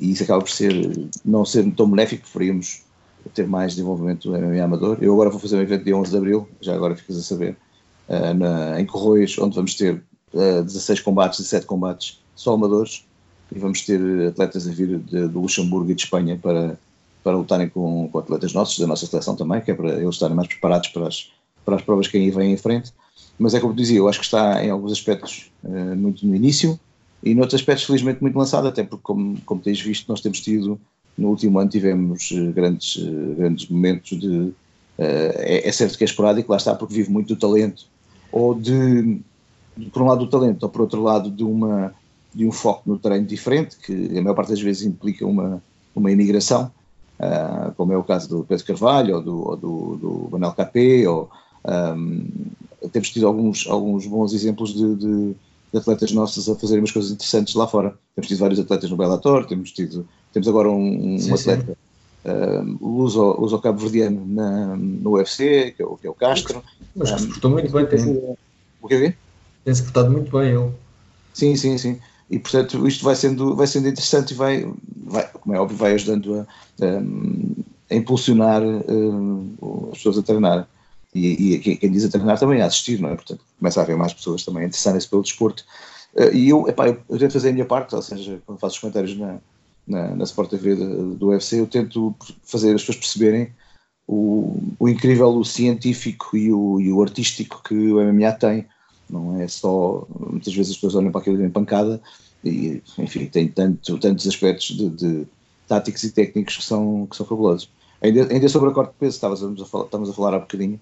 [0.06, 2.84] e, isso acaba por ser, não ser tão benéfico, preferíamos
[3.34, 4.98] ter mais desenvolvimento do MMA amador.
[5.02, 7.58] Eu agora vou fazer um evento dia 11 de Abril, já agora ficas a saber,
[8.08, 13.04] na, em Corroios, onde vamos ter 16 combates, 17 combates só amadores,
[13.52, 16.78] e vamos ter atletas a vir de, do Luxemburgo e de Espanha para
[17.24, 20.36] para lutarem com, com, atletas nossos, da nossa seleção também, que é para eles estarem
[20.36, 21.32] mais preparados para as,
[21.64, 22.92] para as provas que aí vêm em frente.
[23.40, 26.80] Mas é como dizia, eu acho que está em alguns aspectos uh, muito no início
[27.24, 30.80] e noutros aspectos, felizmente, muito lançado, até porque, como, como tens visto, nós temos tido,
[31.18, 34.52] no último ano, tivemos uh, grandes, uh, grandes momentos de.
[34.96, 37.88] É, é, certo que é esporádico, lá está, porque vive muito do talento,
[38.32, 39.20] ou de,
[39.76, 41.96] de, por um lado, do talento, ou por outro lado, de, uma,
[42.32, 45.64] de um foco no treino diferente, que a maior parte das vezes implica uma,
[45.96, 46.72] uma imigração
[47.24, 51.08] uh, como é o caso do Pedro Carvalho ou do, ou do, do Manuel Capé,
[51.08, 51.30] ou
[51.66, 52.28] um,
[52.92, 55.36] temos tido alguns, alguns bons exemplos de, de,
[55.72, 57.98] de atletas nossos a fazerem umas coisas interessantes lá fora.
[58.16, 61.74] Temos tido vários atletas no Bellator, temos tido, temos agora um, um sim, atleta, sim.
[62.26, 66.64] Uh, uso, uso cabo verdiano na, no UFC, que é o, que é o Castro.
[66.96, 68.36] Mas que se portou muito bem, tem.
[68.82, 69.16] O que é?
[69.64, 70.72] Tem-se portado muito bem ele.
[71.34, 72.00] Sim, sim, sim.
[72.30, 74.72] E portanto isto vai sendo, vai sendo interessante e vai,
[75.06, 80.68] vai como é óbvio, vai ajudando a, a, a impulsionar uh, as pessoas a treinar.
[81.14, 83.16] E, e, quem diz a treinar também a assistir, não é?
[83.16, 85.64] Portanto, começa a haver mais pessoas também a interessarem-se pelo desporto.
[86.16, 88.80] Uh, e eu, epá, eu, tento fazer a minha parte, ou seja, quando faço os
[88.80, 89.38] comentários na,
[89.88, 93.54] na, na Sport TV do, do UFC, eu tento fazer as pessoas perceberem
[94.08, 98.66] o, o incrível, o científico e o, e o artístico que o MMA tem
[99.14, 100.06] não é só.
[100.30, 102.02] Muitas vezes as pessoas olham para aquilo em pancada
[102.44, 105.28] e, enfim, tem tanto, tantos aspectos de, de,
[105.68, 107.70] táticos e técnicos que são, que são fabulosos.
[108.02, 110.80] Ainda, ainda sobre a corte de peso, estávamos a falar, estávamos a falar há bocadinho.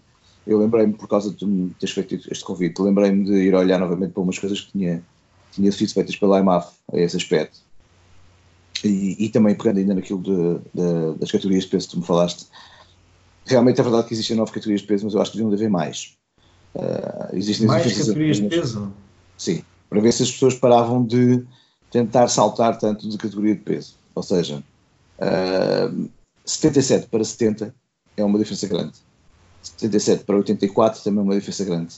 [0.47, 4.23] Eu lembrei-me, por causa de teres feito este convite, lembrei-me de ir olhar novamente para
[4.23, 5.03] umas coisas que tinha,
[5.51, 7.59] tinha sido feitas pela IMAF a esse aspecto.
[8.83, 12.05] E, e também pegando ainda naquilo de, de, das categorias de peso que tu me
[12.05, 12.47] falaste,
[13.45, 15.69] realmente é verdade que existem nove categorias de peso, mas eu acho que deviam haver
[15.69, 16.17] mais.
[16.75, 18.93] Uh, existem mais categorias de peso?
[19.37, 21.43] Sim, para ver se as pessoas paravam de
[21.91, 23.95] tentar saltar tanto de categoria de peso.
[24.15, 24.63] Ou seja,
[25.19, 26.09] uh,
[26.45, 27.75] 77 para 70
[28.15, 28.93] é uma diferença grande.
[29.61, 31.95] 77 para 84 também é uma diferença grande.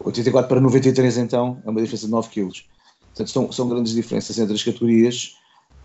[0.00, 2.50] 84 para 93 então é uma diferença de 9 kg.
[3.14, 5.36] Portanto, são, são grandes diferenças entre as categorias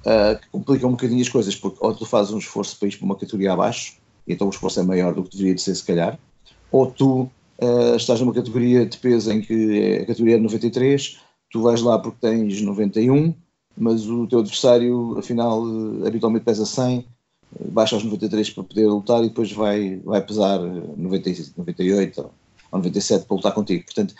[0.01, 2.97] uh, que complicam um bocadinho as coisas, porque ou tu fazes um esforço para ir
[2.97, 5.75] para uma categoria abaixo, e então o esforço é maior do que deveria de ser
[5.75, 6.17] se calhar,
[6.71, 7.29] ou tu
[7.61, 11.19] uh, estás numa categoria de peso em que é a categoria é 93,
[11.51, 13.33] tu vais lá porque tens 91,
[13.77, 17.05] mas o teu adversário, afinal, uh, habitualmente pesa 100,
[17.71, 22.31] baixa aos 93 para poder lutar e depois vai, vai pesar 90, 98 ou
[22.79, 23.85] 97 para lutar contigo.
[23.85, 24.13] Portanto,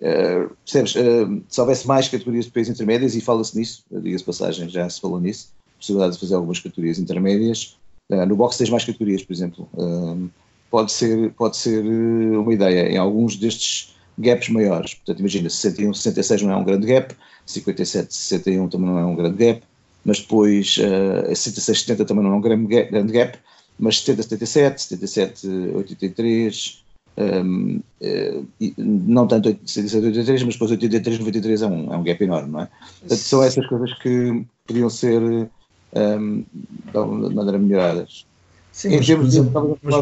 [0.00, 0.94] uh, percebes?
[0.94, 5.00] Uh, se houvesse mais categorias de peso intermédias, e fala-se nisso, diga-se passagem, já se
[5.00, 7.76] falou nisso, possibilidade de fazer algumas categorias intermédias.
[8.10, 9.68] Uh, no boxe tens mais categorias, por exemplo.
[9.74, 10.28] Uh,
[10.74, 14.94] pode ser, pode ser eh, uma ideia em alguns destes gaps maiores.
[14.94, 17.14] Portanto, imagina, 61, 66 não é um grande gap,
[17.46, 19.62] 57, 61 também não é um grande gap,
[20.04, 23.38] mas depois uh, 66, 70 também não é um grande gap, grande gap
[23.78, 26.84] mas 70, 77, 77, 83,
[27.18, 32.24] um, uh, não tanto 77, 83, mas depois 83, 93 é um, é um gap
[32.24, 32.68] enorme, não é?
[32.98, 36.44] Portanto, são essas coisas que podiam ser um,
[36.90, 38.26] de alguma maneira melhoradas.
[38.74, 39.94] Sim, em termos de mas,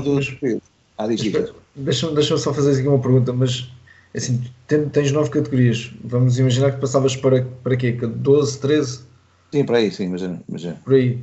[0.96, 1.06] ah,
[1.76, 3.70] Deixa-me deixa só fazer aqui uma pergunta, mas
[4.16, 5.92] assim, tens nove categorias.
[6.02, 7.92] Vamos imaginar que passavas para, para quê?
[7.92, 9.00] 12, 13?
[9.52, 10.42] Sim, para aí, sim, imagina.
[10.48, 10.80] imagina.
[10.82, 11.18] Por aí.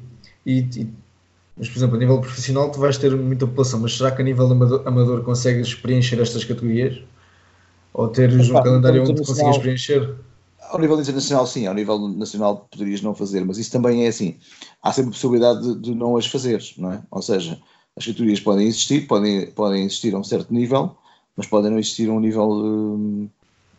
[0.45, 0.87] E, e,
[1.57, 4.25] mas, por exemplo, a nível profissional tu vais ter muita população, mas será que a
[4.25, 7.01] nível amador, amador consegues preencher estas categorias?
[7.95, 10.15] Ou teres um calendário onde consigas preencher?
[10.69, 14.37] Ao nível internacional, sim, ao nível nacional poderias não fazer, mas isso também é assim.
[14.81, 17.03] Há sempre a possibilidade de, de não as fazeres, não é?
[17.09, 17.59] Ou seja,
[17.97, 20.95] as categorias podem existir, podem, podem existir a um certo nível,
[21.35, 22.49] mas podem não existir a um nível.
[22.51, 23.29] Hum,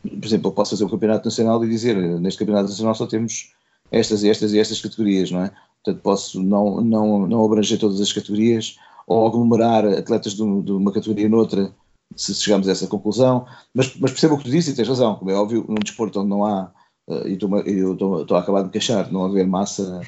[0.02, 3.52] por exemplo, eu posso fazer o campeonato nacional e dizer neste campeonato nacional só temos
[3.92, 5.52] estas e estas e estas categorias, não é?
[5.82, 8.76] Portanto, posso não, não, não abranger todas as categorias
[9.06, 11.72] ou aglomerar atletas de, uma categoria noutra
[12.16, 13.46] se chegamos a essa conclusão.
[13.74, 16.20] Mas, mas percebo o que tu dizes e tens razão, como é óbvio, num desporto
[16.20, 16.70] onde não há
[17.10, 20.00] uh, eu estou a acabar de queixar, não haver massa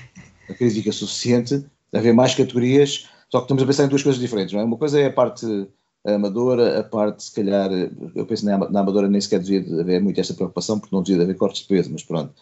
[0.59, 4.61] crítica suficiente, haver mais categorias, só que estamos a pensar em duas coisas diferentes, não
[4.61, 4.65] é?
[4.65, 5.47] Uma coisa é a parte
[6.05, 7.71] amadora, a parte, se calhar,
[8.15, 11.23] eu penso na, na amadora nem sequer devia haver muito esta preocupação, porque não devia
[11.23, 12.33] haver cortes de peso, mas pronto.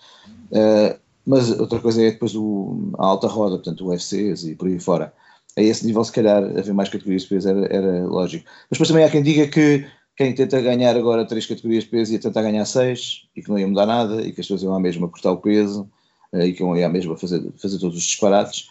[0.51, 4.69] Uh, mas outra coisa é depois o, a alta roda, portanto, o UFCs e por
[4.69, 5.13] aí fora.
[5.57, 8.45] A esse nível, se calhar, haver mais categorias de peso era, era lógico.
[8.71, 9.87] Mas depois também há quem diga que
[10.21, 13.59] quem tenta ganhar agora três categorias de peso ia tentar ganhar seis e que não
[13.59, 15.89] ia mudar nada e que as pessoas iam à mesma cortar o peso
[16.35, 18.69] uh, e que iam à mesma fazer, fazer todos os disparates.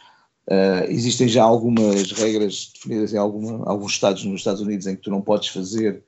[0.47, 5.01] Uh, existem já algumas regras definidas em alguma, alguns estados nos Estados Unidos em que
[5.01, 6.03] tu não podes fazer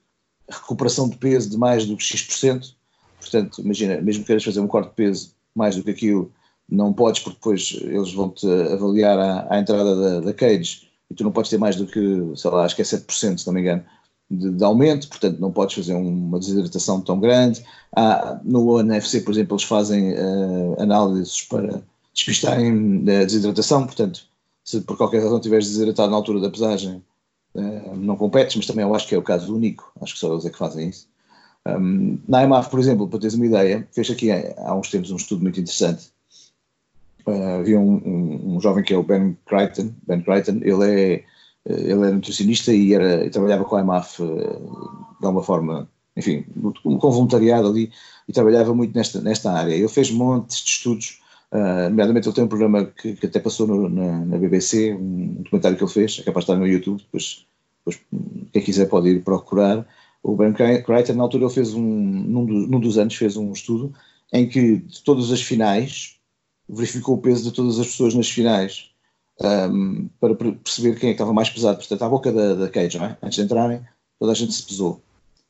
[0.47, 2.75] recuperação de peso de mais do que X%.
[3.19, 6.31] Portanto, imagina, mesmo que queiras fazer um corte de peso mais do que aquilo,
[6.69, 11.23] não podes, porque depois eles vão-te avaliar à, à entrada da, da, cage e tu
[11.23, 13.61] não podes ter mais do que, sei lá, acho que é 7%, se não me
[13.61, 13.83] engano
[14.31, 17.63] de, de, aumento, portanto não podes fazer uma desidratação tão grande.
[17.95, 21.81] Há, no NFC, por exemplo, eles fazem uh, análises para
[22.13, 24.25] despistarem a desidratação, portanto,
[24.63, 27.03] se por qualquer razão tiveres desidratado na altura da pesagem,
[27.55, 30.31] uh, não competes, mas também eu acho que é o caso único, acho que só
[30.31, 31.11] eles é que fazem isso.
[31.67, 35.15] Um, na IMAF, por exemplo, para teres uma ideia, fez aqui há uns tempos um
[35.15, 36.09] estudo muito interessante.
[37.25, 41.23] Uh, havia um, um, um, jovem que é o Ben Crichton, Ben Crichton, ele é
[41.65, 44.25] ele é nutricionista e, era, e trabalhava com a IMAF eh,
[45.19, 46.45] de alguma forma enfim,
[46.83, 47.91] com voluntariado ali
[48.27, 49.73] e trabalhava muito nesta, nesta área.
[49.73, 51.21] Ele fez montes de estudos,
[51.51, 55.41] uh, nomeadamente ele tem um programa que, que até passou no, na, na, BBC, um
[55.41, 57.45] documentário que ele fez, é capaz de estar no YouTube, depois,
[57.79, 58.01] depois
[58.51, 59.87] quem quiser pode ir procurar.
[60.21, 63.51] O Ben Crichton, na altura, ele fez um, num, do, num dos anos, fez um
[63.51, 63.93] estudo
[64.33, 66.17] em que de todas as finais,
[66.67, 68.91] verificou o peso de todas as pessoas nas finais
[69.43, 71.77] um, para perceber quem é que estava mais pesado.
[71.77, 73.17] Portanto, à boca da, da cage, é?
[73.21, 73.81] antes de entrarem,
[74.19, 75.01] toda a gente se pesou.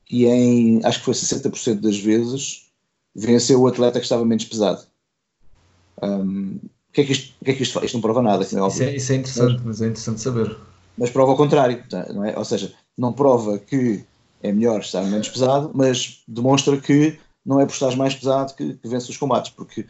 [0.10, 2.67] E em, acho que foi 60% das vezes,
[3.15, 4.82] venceu o atleta que estava menos pesado.
[6.01, 7.86] Um, o, que é que isto, o que é que isto faz?
[7.86, 8.43] Isto não prova nada.
[8.43, 10.58] Assim, é isso, é, isso, é, interessante, mas, mas, é interessante saber.
[10.97, 12.38] Mas prova ao contrário, tá, não é?
[12.38, 14.04] Ou seja, não prova que
[14.43, 18.73] é melhor estar menos pesado, mas demonstra que não é por estar mais pesado que,
[18.73, 19.86] que vence os combates, porque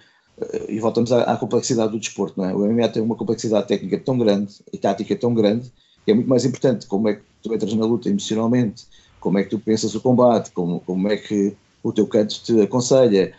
[0.68, 2.56] e voltamos à, à, complexidade do desporto, não é?
[2.56, 5.72] O MMA tem uma complexidade técnica tão grande e tática tão grande
[6.06, 8.86] que é muito mais importante como é que tu entras na luta emocionalmente,
[9.20, 12.60] como é que tu pensas o combate, como, como é que o teu canto te
[12.62, 13.34] aconselha,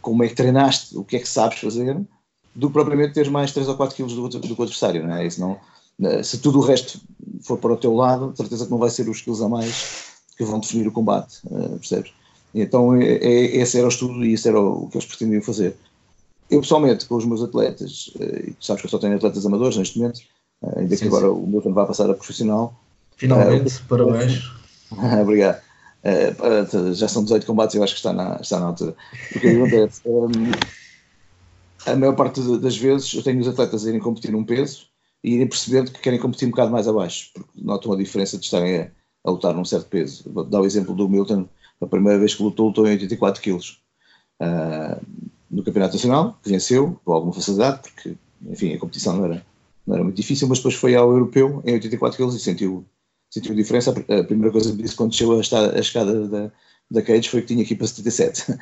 [0.00, 2.00] como é que treinaste, o que é que sabes fazer,
[2.54, 5.14] do que propriamente teres mais 3 ou 4 quilos do, do que o adversário, não
[5.14, 5.26] é?
[5.26, 5.58] Isso não,
[6.22, 7.00] se tudo o resto
[7.42, 10.44] for para o teu lado, certeza que não vai ser os quilos a mais que
[10.44, 12.12] vão definir o combate, uh, percebes?
[12.54, 15.76] Então é, esse era o estudo e isso era o que eles pretendiam fazer.
[16.50, 19.46] Eu, pessoalmente, com os meus atletas, eh, e tu sabes que eu só tenho atletas
[19.46, 20.20] amadores neste momento,
[20.64, 21.32] eh, ainda sim, que agora sim.
[21.32, 22.74] o Milton vai passar a profissional.
[23.16, 24.50] Finalmente, uh, parabéns.
[25.22, 25.62] Obrigado.
[26.02, 28.96] Uh, já são 18 combates, eu acho que está na, está na altura.
[29.36, 30.00] O que acontece?
[30.04, 30.30] Um,
[31.86, 34.86] a maior parte das vezes eu tenho os atletas a irem competir num peso
[35.22, 38.44] e irem percebendo que querem competir um bocado mais abaixo, porque notam a diferença de
[38.44, 38.90] estarem a,
[39.24, 40.24] a lutar num certo peso.
[40.26, 41.46] Vou dar o exemplo do Milton,
[41.80, 43.80] a primeira vez que lutou, lutou em 84 quilos.
[44.40, 45.00] Uh,
[45.50, 48.14] no Campeonato Nacional, que venceu com alguma facilidade, porque,
[48.46, 49.46] enfim, a competição não era,
[49.86, 52.84] não era muito difícil, mas depois foi ao Europeu em 84 kg e sentiu,
[53.30, 53.90] sentiu diferença.
[53.90, 56.52] A primeira coisa que disse quando chegou a, estar, a escada da,
[56.90, 58.52] da Cage foi que tinha aqui para 77.
[58.52, 58.56] Uh,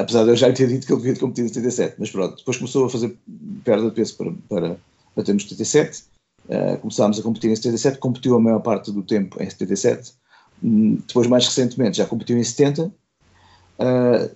[0.00, 2.56] apesar de eu já ter dito que ele devia competir em 77, mas pronto, depois
[2.56, 3.16] começou a fazer
[3.64, 4.76] perda de peso para, para
[5.14, 6.04] batermos 77.
[6.48, 10.14] Uh, começámos a competir em 77, competiu a maior parte do tempo em 77.
[10.62, 12.84] Um, depois, mais recentemente, já competiu em 70.
[12.84, 12.92] Uh,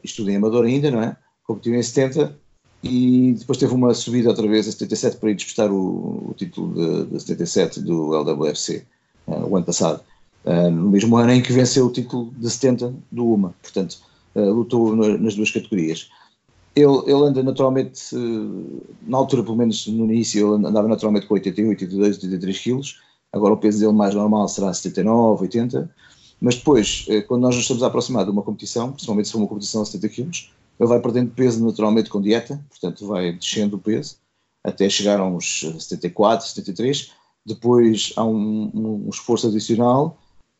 [0.03, 1.16] isto tudo em amador ainda, não é?
[1.51, 2.39] Competiu em 70
[2.83, 6.73] e depois teve uma subida outra vez a 77 para ir disputar o, o título
[6.75, 8.87] de, de 77 do LWFC
[9.27, 10.01] uh, eh, o ano passado.
[10.45, 13.99] Uh, no mesmo ano em que venceu o título de 70 do UMA, portanto,
[14.35, 16.09] uh, lutou no, nas duas categorias.
[16.75, 18.15] Ele, ele anda naturalmente,
[19.03, 23.01] na altura, pelo menos no início, ele andava naturalmente com 88, 82, 83 quilos.
[23.33, 25.91] Agora o peso dele mais normal será 79, 80.
[26.41, 29.49] Mas depois, quando nós nos estamos a aproximar de uma competição, principalmente se for uma
[29.49, 33.81] competição a 70 quilos, ele vai perdendo peso naturalmente com dieta, portanto vai descendo o
[33.81, 34.16] peso
[34.64, 37.12] até chegar a uns 74, 73.
[37.45, 40.19] Depois há um, um esforço adicional.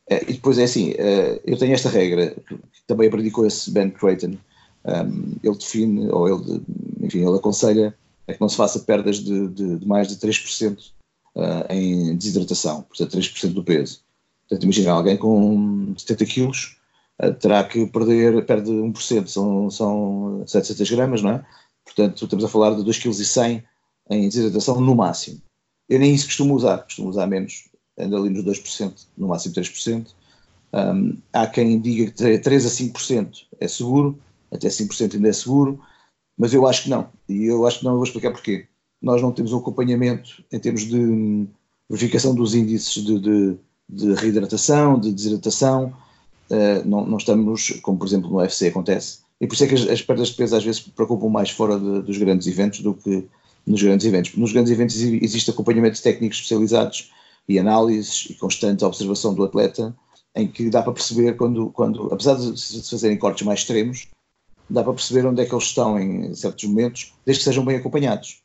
[0.09, 3.71] Eh, e depois é assim: eh, eu tenho esta regra, que também aprendi com esse
[3.71, 4.37] Ben Creighton.
[4.85, 6.63] Um, ele define, ou ele,
[7.03, 7.95] enfim, ele aconselha
[8.27, 12.83] que não se faça perdas de, de, de mais de 3% uh, eh, em desidratação,
[12.83, 14.01] portanto 3% do peso.
[14.49, 16.80] Portanto, imagina alguém com 70 quilos eh,
[17.39, 21.47] terá que perder, perde 1%, são, são 700 gramas, não é?
[21.85, 23.65] Portanto, estamos a falar de 2,1 kg
[24.11, 25.41] em desidratação no máximo.
[25.89, 30.07] Eu nem isso costumo usar, costumo usar menos, ando ali nos 2%, no máximo 3%.
[30.73, 34.19] Um, há quem diga que 3 a 5% é seguro,
[34.53, 35.81] até 5% ainda é seguro,
[36.39, 37.09] mas eu acho que não.
[37.29, 38.67] E eu acho que não, eu vou explicar porquê.
[39.03, 41.47] Nós não temos um acompanhamento em termos de
[41.89, 43.57] verificação dos índices de, de,
[43.89, 45.95] de reidratação, de desidratação,
[46.51, 49.75] uh, não, não, estamos, como por exemplo no UFC acontece, e por isso é que
[49.75, 52.95] as, as perdas de peso às vezes preocupam mais fora de, dos grandes eventos do
[52.95, 53.27] que
[53.67, 54.37] nos grandes eventos.
[54.37, 57.11] Nos grandes eventos existe acompanhamento técnicos especializados
[57.49, 59.95] e análises e constante observação do atleta,
[60.35, 64.09] em que dá para perceber quando, quando apesar de se fazerem cortes mais extremos,
[64.69, 67.77] dá para perceber onde é que eles estão em certos momentos, desde que sejam bem
[67.77, 68.41] acompanhados.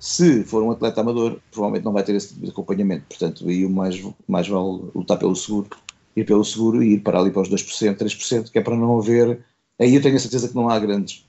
[0.00, 3.64] Se for um atleta amador, provavelmente não vai ter esse tipo de acompanhamento, portanto, aí
[3.64, 5.68] o mais, mais vale lutar pelo seguro
[6.14, 8.98] ir pelo seguro e ir para ali para os 2%, 3%, que é para não
[8.98, 9.44] haver.
[9.78, 11.24] Aí eu tenho a certeza que não há grandes,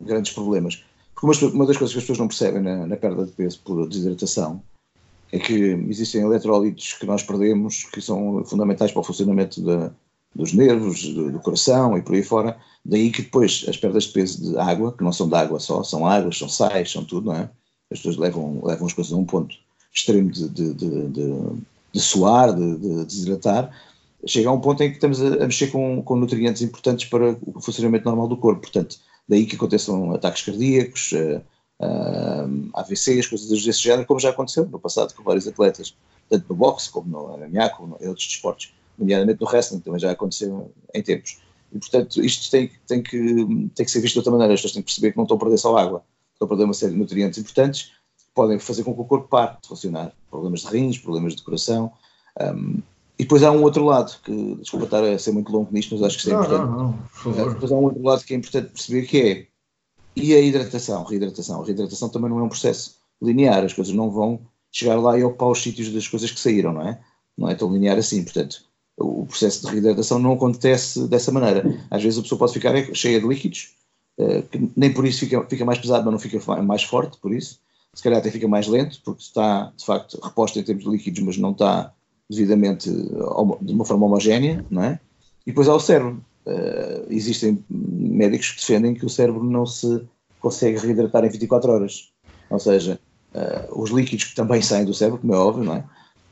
[0.00, 0.84] grandes problemas.
[1.14, 3.88] Porque uma, das coisas que as pessoas não percebem na, na perda de peso por
[3.88, 4.62] desidratação
[5.32, 5.54] é que
[5.88, 9.90] existem eletrólitos que nós perdemos que são fundamentais para o funcionamento da,
[10.34, 12.56] dos nervos, do, do, coração e por aí fora.
[12.84, 15.82] Daí que depois as perdas de peso de água, que não são de água só,
[15.82, 17.50] são águas, são sais, são tudo, não é?
[17.90, 19.56] As pessoas levam, levam as coisas a um ponto
[19.92, 21.32] extremo de, de, de, de,
[21.92, 23.72] de suar, de, de desidratar,
[24.26, 27.60] chega a um ponto em que estamos a, mexer com, com, nutrientes importantes para o
[27.60, 28.62] funcionamento normal do corpo.
[28.62, 31.42] Portanto, daí que aconteçam ataques cardíacos, uh,
[31.80, 35.96] uh, AVCs, coisas desse género, como já aconteceu no passado com vários atletas,
[36.28, 40.10] tanto no boxe como no MMA, como em outros desportos, nomeadamente no wrestling, também já
[40.10, 41.38] aconteceu em tempos.
[41.72, 43.18] E, portanto, isto tem, tem, que,
[43.74, 44.54] tem que ser visto de outra maneira.
[44.54, 46.64] As pessoas têm que perceber que não estão a perder só água, estão a perder
[46.64, 50.12] uma série de nutrientes importantes que podem fazer com que o corpo pare de funcionar.
[50.30, 51.92] Problemas de rins, problemas de coração.
[52.40, 52.82] Um,
[53.18, 56.02] e depois há um outro lado, que desculpa estar a ser muito longo nisto, mas
[56.04, 56.70] acho que isso é não, importante.
[56.70, 57.54] Não, não, por favor.
[57.54, 59.46] Depois há um outro lado que é importante perceber que é
[60.16, 61.62] e a hidratação, reidratação.
[61.62, 64.40] A reidratação também não é um processo linear, as coisas não vão
[64.72, 67.00] chegar lá e ocupar os sítios das coisas que saíram, não é?
[67.36, 68.62] Não é tão linear assim, portanto,
[68.96, 71.86] o processo de reidratação não acontece dessa maneira.
[71.90, 73.74] Às vezes a pessoa pode ficar cheia de líquidos,
[74.18, 77.32] eh, que nem por isso fica, fica mais pesado, mas não fica mais forte, por
[77.32, 77.60] isso.
[77.92, 81.22] Se calhar até fica mais lento, porque está, de facto, reposta em termos de líquidos,
[81.22, 81.92] mas não está
[82.28, 85.00] devidamente de uma forma homogénea, não é?
[85.46, 86.22] E depois há o cérebro.
[86.46, 90.02] Uh, existem médicos que defendem que o cérebro não se
[90.40, 92.12] consegue reidratar em 24 horas.
[92.50, 93.00] Ou seja,
[93.34, 95.84] uh, os líquidos que também saem do cérebro, como é óbvio, não é?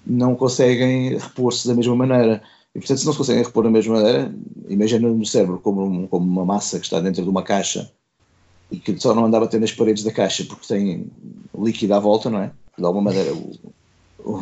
[0.07, 2.43] Não conseguem repor-se da mesma maneira.
[2.75, 4.35] E, portanto, se não se conseguem repor da mesma maneira,
[4.69, 7.91] imagina no cérebro como, um, como uma massa que está dentro de uma caixa
[8.71, 11.07] e que só não anda a bater nas paredes da caixa porque tem
[11.57, 12.53] líquido à volta, não é?
[12.77, 13.53] De alguma maneira o,
[14.25, 14.41] o,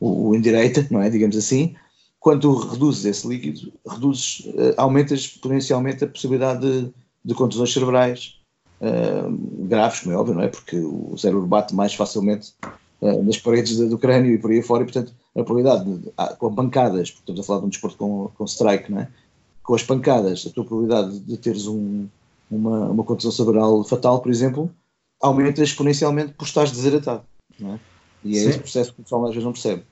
[0.00, 1.08] o, o endireita, não é?
[1.08, 1.76] Digamos assim.
[2.18, 6.92] Quando tu reduzes esse líquido, reduzes, uh, aumentas exponencialmente a possibilidade de,
[7.24, 8.40] de contusões cerebrais
[8.80, 9.30] uh,
[9.66, 10.48] graves, como é óbvio, não é?
[10.48, 12.52] Porque o cérebro bate mais facilmente
[13.00, 16.34] uh, nas paredes do crânio e por aí fora, e portanto a probabilidade, de, ah,
[16.34, 19.08] com pancadas, porque estamos a falar de um desporto com, com strike, não é?
[19.62, 22.06] Com as pancadas, a tua probabilidade de teres um,
[22.50, 24.70] uma, uma contusão cerebral fatal, por exemplo,
[25.22, 27.22] aumenta exponencialmente por estares desidratado,
[27.58, 27.80] não é?
[28.24, 28.48] E é Sim.
[28.50, 29.82] esse processo que o pessoal às vezes não percebe.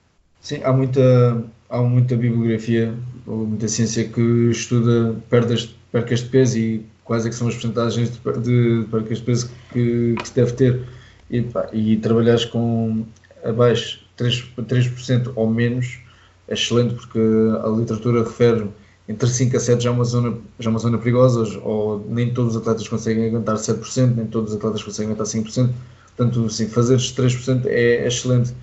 [0.41, 2.93] Sim, há muita, há muita bibliografia,
[3.25, 7.55] ou muita ciência que estuda perdas, percas de peso e quais é que são as
[7.55, 10.87] porcentagens de, de percas de peso que, que se deve ter.
[11.29, 13.05] E, pá, e trabalhares com
[13.43, 15.99] abaixo 3%, 3% ou menos
[16.47, 17.19] é excelente porque
[17.63, 18.67] a literatura refere
[19.07, 22.33] entre 5 a 7 já é uma zona, já é uma zona perigosa, ou nem
[22.33, 25.73] todos os atletas conseguem aguentar 7%, nem todos os atletas conseguem aguentar 5%,
[26.15, 28.53] portanto, assim, fazeres 3% é, é excelente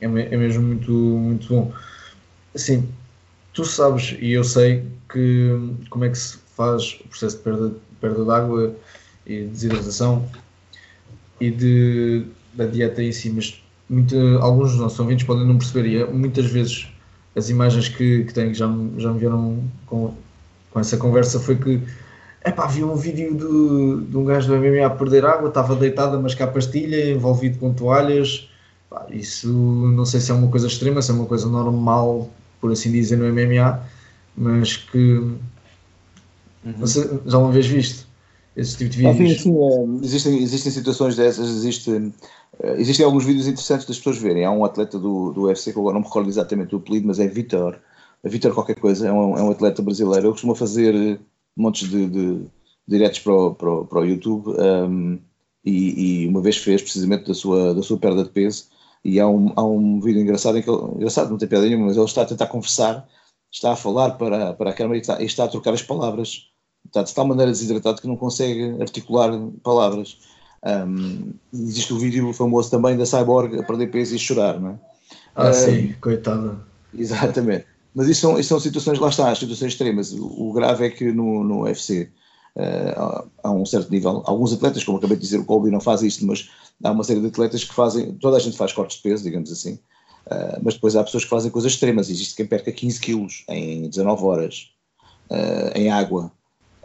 [0.00, 1.72] é, é mesmo muito, muito bom.
[2.54, 2.88] Assim,
[3.52, 5.56] tu sabes e eu sei que
[5.88, 8.76] como é que se faz o processo de perda, perda de água
[9.26, 10.28] e desidratação
[11.40, 15.88] e de, da dieta em si, mas muito, alguns dos nossos ouvintes podem não perceber
[15.88, 16.88] e é, muitas vezes
[17.34, 18.66] as imagens que, que que já,
[18.98, 20.14] já me vieram com,
[20.70, 21.80] com essa conversa foi que
[22.44, 26.16] Epá, vi um vídeo de, de um gajo do MMA a perder água, estava deitado
[26.16, 28.49] a mascar pastilha, envolvido com toalhas,
[29.10, 32.28] isso não sei se é uma coisa extrema, se é uma coisa normal,
[32.60, 33.82] por assim dizer, no MMA,
[34.36, 35.38] mas que uhum.
[36.78, 38.08] você, já uma vez visto
[38.56, 39.42] esse tipo de vídeos.
[39.42, 42.12] sim, sim, é, existem, existem situações dessas, existe,
[42.62, 44.44] é, existem alguns vídeos interessantes das pessoas verem.
[44.44, 47.18] Há um atleta do, do UFC que agora não me recordo exatamente o apelido, mas
[47.20, 47.78] é Vitor.
[48.22, 50.26] É Vitor qualquer coisa, é um, é um atleta brasileiro.
[50.26, 51.20] Ele costuma fazer
[51.56, 52.40] montes de, de
[52.86, 55.18] diretos para o, para o, para o YouTube um,
[55.64, 58.66] e, e, uma vez fez precisamente da sua, da sua perda de peso
[59.04, 61.86] e há um, há um vídeo engraçado em que ele, engraçado, não tem piada nenhuma,
[61.86, 63.08] mas ele está a tentar conversar,
[63.50, 66.50] está a falar para, para a câmara e está, e está a trocar as palavras.
[66.86, 69.30] Está de tal maneira desidratado que não consegue articular
[69.62, 70.18] palavras.
[70.64, 74.78] Um, existe o vídeo famoso também da Cyborg a perder peso e chorar, não é?
[75.34, 76.58] Ah, sim, coitada.
[76.92, 77.66] Exatamente.
[77.94, 80.12] Mas isso são, isso são situações, lá está, as situações extremas.
[80.12, 82.10] O, o grave é que no, no UFC
[82.56, 84.22] uh, a um certo nível.
[84.26, 86.50] Alguns atletas, como acabei de dizer, o Colby não faz isto, mas
[86.82, 89.50] há uma série de atletas que fazem, toda a gente faz cortes de peso, digamos
[89.50, 89.74] assim,
[90.26, 92.10] uh, mas depois há pessoas que fazem coisas extremas.
[92.10, 94.70] Existe quem perca 15 quilos em 19 horas
[95.30, 96.32] uh, em água,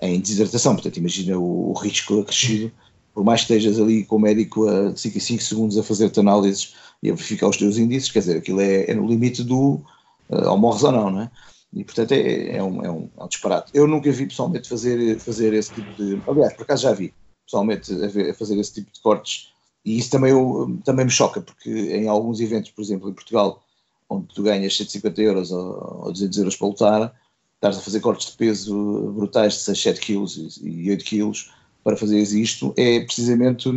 [0.02, 0.74] em desidratação.
[0.74, 2.72] Portanto, imagina o, o risco acrescido.
[3.14, 6.76] Por mais que estejas ali com o médico a 5 5 segundos a fazer-te análises
[7.02, 9.82] e a verificar os teus índices, quer dizer, aquilo é, é no limite do
[10.30, 11.32] uh, ou morres ou não, não é?
[11.74, 13.72] E, portanto, é, é, um, é, um, é um disparate.
[13.74, 16.22] Eu nunca vi pessoalmente fazer, fazer esse tipo de.
[16.26, 17.14] Aliás, por acaso já vi
[17.46, 19.54] pessoalmente a, ver, a fazer esse tipo de cortes,
[19.86, 23.64] e isso também, eu, também me choca, porque em alguns eventos, por exemplo, em Portugal,
[24.10, 27.16] onde tu ganhas 150 euros ou, ou 200 euros para lutar,
[27.56, 31.52] estás a fazer cortes de peso brutais de 6, 7 quilos e 8 quilos
[31.84, 33.70] para fazeres isto, é precisamente.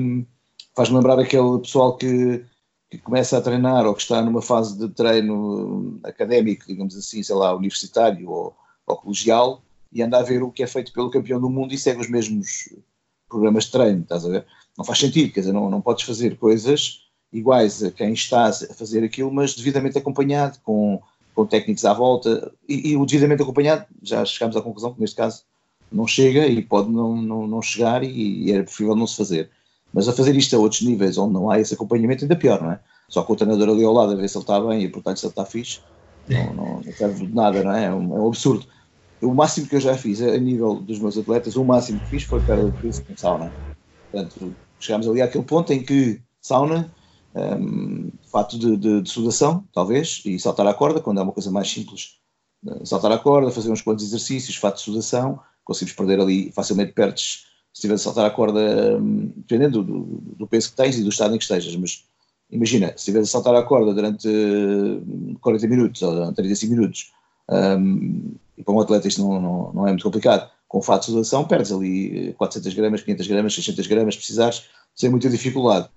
[0.74, 2.44] faz-me lembrar aquele pessoal que
[2.90, 7.36] que começa a treinar ou que está numa fase de treino académico, digamos assim, sei
[7.36, 8.56] lá, universitário ou,
[8.86, 9.62] ou colegial,
[9.92, 12.08] e anda a ver o que é feito pelo campeão do mundo e segue os
[12.08, 12.74] mesmos
[13.28, 14.46] programas de treino, estás a ver?
[14.78, 17.00] Não faz sentido, quer dizer, não, não podes fazer coisas
[17.32, 21.02] iguais a quem está a fazer aquilo, mas devidamente acompanhado, com,
[21.34, 25.16] com técnicos à volta, e, e o devidamente acompanhado, já chegamos à conclusão que neste
[25.16, 25.42] caso
[25.90, 29.50] não chega e pode não, não, não chegar e, e era preferível não se fazer.
[29.92, 32.72] Mas a fazer isto a outros níveis onde não há esse acompanhamento, ainda pior, não
[32.72, 32.80] é?
[33.08, 35.18] Só com o treinador ali ao lado a ver se ele está bem e portanto
[35.18, 35.80] se ele está fixe,
[36.28, 37.86] não, não, não serve de nada, não é?
[37.86, 38.66] É um, é um absurdo.
[39.22, 42.22] o máximo que eu já fiz a nível dos meus atletas, o máximo que fiz
[42.22, 43.52] foi perda de peso com sauna.
[44.10, 46.92] Portanto, chegámos ali àquele ponto em que sauna,
[47.34, 51.50] um, fato de, de, de, sudação, talvez, e saltar à corda, quando é uma coisa
[51.50, 52.18] mais simples,
[52.64, 56.92] uh, saltar à corda, fazer uns quantos exercícios, fato de sudação, conseguimos perder ali, facilmente
[56.92, 60.98] perdes, se estiver a saltar à corda, um, dependendo do, do, do, peso que tens
[60.98, 62.04] e do estado em que estejas, mas
[62.50, 67.12] imagina, se estiveres a saltar à corda durante uh, 40 minutos ou 35 minutos,
[67.50, 71.06] um, e para um atleta isto não, não, não é muito complicado, com fato de
[71.06, 74.64] sudação perdes ali 400 gramas, 500 gramas, 600 gramas, precisares,
[74.94, 75.88] sem muita dificuldade.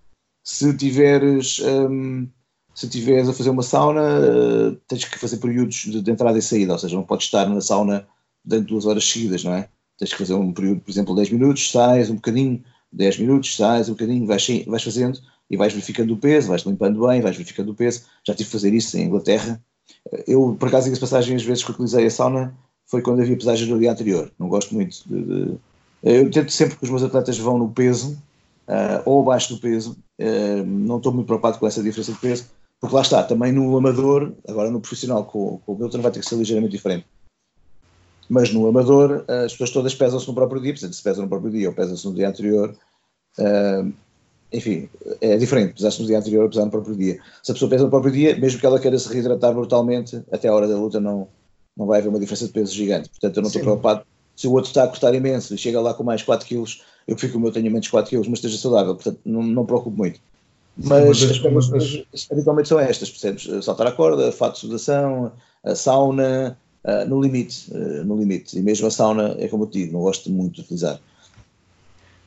[0.44, 2.28] Se tiveres, um,
[2.74, 6.42] se tiveres a fazer uma sauna, uh, tens que fazer períodos de, de, entrada e
[6.42, 8.08] saída, ou seja, não podes estar na sauna
[8.44, 9.68] de duas horas seguidas, não é?
[9.98, 13.90] Tens que fazer um período, por exemplo, 10 minutos, sais um bocadinho, 10 minutos, sais
[13.90, 15.20] um bocadinho, vais, vais fazendo
[15.50, 18.06] e vais verificando o peso, vais limpando bem, vais verificando o peso.
[18.26, 19.62] Já tive que fazer isso em Inglaterra.
[20.26, 22.58] Eu, por acaso, diga passagem, as vezes que utilizei a sauna
[22.92, 24.30] foi quando havia pesagens no dia anterior.
[24.38, 25.58] Não gosto muito de, de...
[26.04, 28.22] Eu tento sempre que os meus atletas vão no peso
[28.68, 29.98] uh, ou abaixo do peso.
[30.20, 32.48] Uh, não estou muito preocupado com essa diferença de peso,
[32.82, 36.20] porque lá está, também no amador, agora no profissional, com, com o Milton vai ter
[36.20, 37.06] que ser ligeiramente diferente.
[38.28, 41.30] Mas no amador, uh, as pessoas todas pesam-se no próprio dia, portanto, se pesam no
[41.30, 42.76] próprio dia ou pesam-se no dia anterior,
[44.52, 44.89] enfim,
[45.22, 47.20] é diferente, pesar-se no dia anterior ou pesar no próprio dia.
[47.42, 50.50] Se a pessoa pesa no próprio dia, mesmo que ela queira se reidratar brutalmente, até
[50.50, 51.30] a hora da luta não,
[51.78, 53.10] não vai haver uma diferença de peso gigante.
[53.10, 54.04] Portanto, eu não estou preocupado
[54.36, 57.18] se o outro está a cortar imenso e chega lá com mais 4 quilos, eu
[57.18, 60.20] fico o meu tenho menos 4 quilos, mas esteja saudável, portanto não, não preocupo muito.
[60.78, 63.64] Mas Sim, mas, mas, mas, habitualmente são estas, percebes?
[63.64, 65.32] Saltar a corda, fato de sudação,
[65.64, 68.58] a sauna, uh, no limite, uh, no limite.
[68.58, 71.00] E mesmo a sauna, é como eu te digo, não gosto muito de utilizar.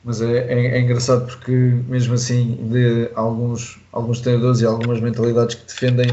[0.03, 5.55] Mas é, é, é, engraçado porque, mesmo assim, de alguns, alguns treinadores e algumas mentalidades
[5.55, 6.07] que defendem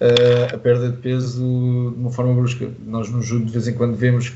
[0.00, 2.70] uh, a perda de peso de uma forma brusca.
[2.86, 4.34] Nós no judo, de vez em quando, vemos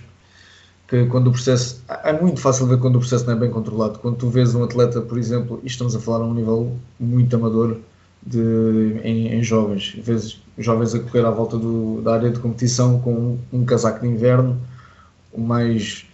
[0.88, 1.82] que quando o processo.
[2.04, 3.98] É muito fácil ver quando o processo não é bem controlado.
[4.00, 7.34] Quando tu vês um atleta, por exemplo, e estamos a falar a um nível muito
[7.36, 7.78] amador
[8.22, 13.00] de, em, em jovens, vezes jovens a correr à volta do, da área de competição
[13.00, 14.60] com um, um casaco de inverno,
[15.36, 16.04] mais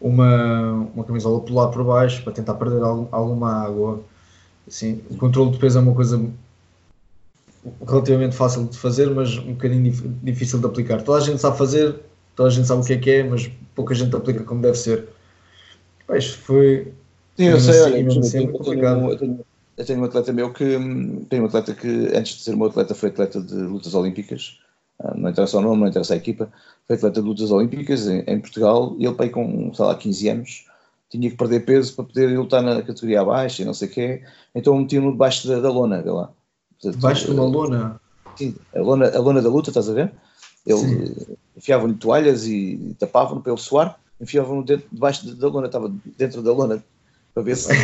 [0.00, 4.00] uma, uma camisola polar por baixo para tentar perder algum, alguma água.
[4.66, 6.20] Assim, o controle de peso é uma coisa
[7.86, 9.92] relativamente fácil de fazer, mas um bocadinho
[10.22, 11.02] difícil de aplicar.
[11.02, 11.96] Toda a gente sabe fazer,
[12.36, 14.76] toda a gente sabe o que é que é, mas pouca gente aplica como deve
[14.76, 15.08] ser.
[16.06, 16.92] Pois foi.
[17.36, 19.44] Sim, eu sei, olha, eu, tenho, eu, tenho,
[19.76, 20.64] eu tenho um atleta meu que
[21.28, 24.58] tem um atleta que antes de ser um atleta foi atleta de lutas olímpicas,
[24.98, 26.50] ah, não interessa o nome, não interessa a equipa,
[26.86, 30.28] foi atleta de lutas olímpicas em, em Portugal e ele pai com, sei lá, 15
[30.28, 30.68] anos
[31.08, 34.22] tinha que perder peso para poder lutar na categoria abaixo e não sei o quê,
[34.54, 36.30] então metiam-no debaixo da, da lona, vê lá.
[36.82, 38.00] Debaixo de uma lona?
[38.36, 40.12] Sim, a lona, a lona da luta, estás a ver?
[40.64, 41.14] Ele
[41.56, 46.84] enfiavam-lhe toalhas e tapavam-no para ele suar, enfiavam-no debaixo da lona, estava dentro da lona
[47.34, 47.68] para ver se.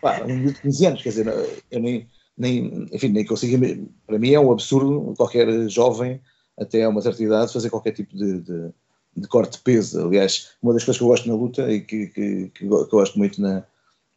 [0.00, 1.26] Pá, um de 15 anos, quer dizer,
[1.70, 3.88] eu nem, nem, enfim, nem consigo.
[4.06, 6.20] Para mim é um absurdo qualquer jovem,
[6.56, 8.70] até uma certa idade, fazer qualquer tipo de, de,
[9.16, 10.06] de corte de peso.
[10.06, 12.88] Aliás, uma das coisas que eu gosto na luta e que, que, que, que eu
[12.88, 13.64] gosto muito na,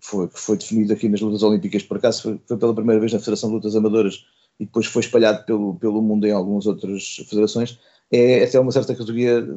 [0.02, 3.14] foi, que foi definido aqui nas lutas olímpicas, por acaso foi, foi, pela primeira vez
[3.14, 4.26] na Federação de Lutas Amadoras
[4.60, 7.80] e depois foi espalhado pelo, pelo mundo em algumas outras federações,
[8.12, 9.48] é até uma certa categoria,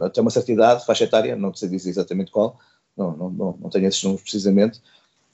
[0.00, 2.58] até uma certa idade, faixa etária, não sei dizer exatamente qual,
[2.96, 4.80] não, não, não, não tenho esses números precisamente,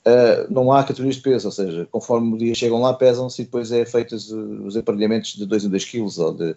[0.05, 3.45] uh, não há categorias de peso, ou seja, conforme o dia chegam lá, pesam-se e
[3.45, 6.55] depois é feitos os aparelhamentos de 2 em 2 kg ou de,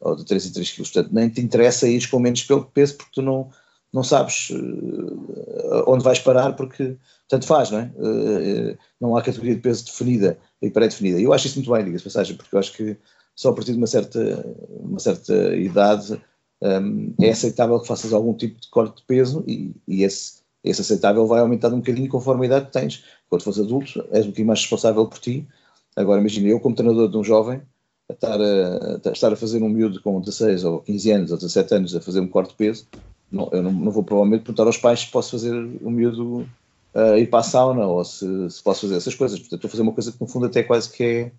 [0.00, 3.12] ou de 3 em 3 kg, portanto nem te interessa ir com menos peso porque
[3.14, 3.50] tu não
[3.92, 6.96] não sabes uh, onde vais parar porque
[7.28, 7.92] tanto faz, não é?
[7.96, 11.20] Uh, não há categoria de peso definida e pré-definida.
[11.20, 12.96] Eu acho isso muito bem, diga-se passagem, porque eu acho que
[13.34, 16.20] só a partir de uma certa, uma certa idade
[16.62, 20.80] um, é aceitável que faças algum tipo de corte de peso e, e esse, esse
[20.80, 23.04] aceitável vai aumentando um bocadinho conforme a idade que tens.
[23.28, 25.48] Quando fores adulto, és um bocadinho mais responsável por ti.
[25.96, 27.60] Agora, imagina, eu como treinador de um jovem,
[28.08, 31.36] a estar a, a, estar a fazer um miúdo com 16 ou 15 anos ou
[31.38, 32.86] 17 anos a fazer um corte de peso,
[33.32, 36.46] não, eu não, não, vou provavelmente perguntar aos pais se posso fazer o miúdo
[36.94, 39.38] uh, ir para a sauna ou se, se, posso fazer essas coisas.
[39.38, 41.32] Portanto, estou a fazer uma coisa que no fundo até quase que é,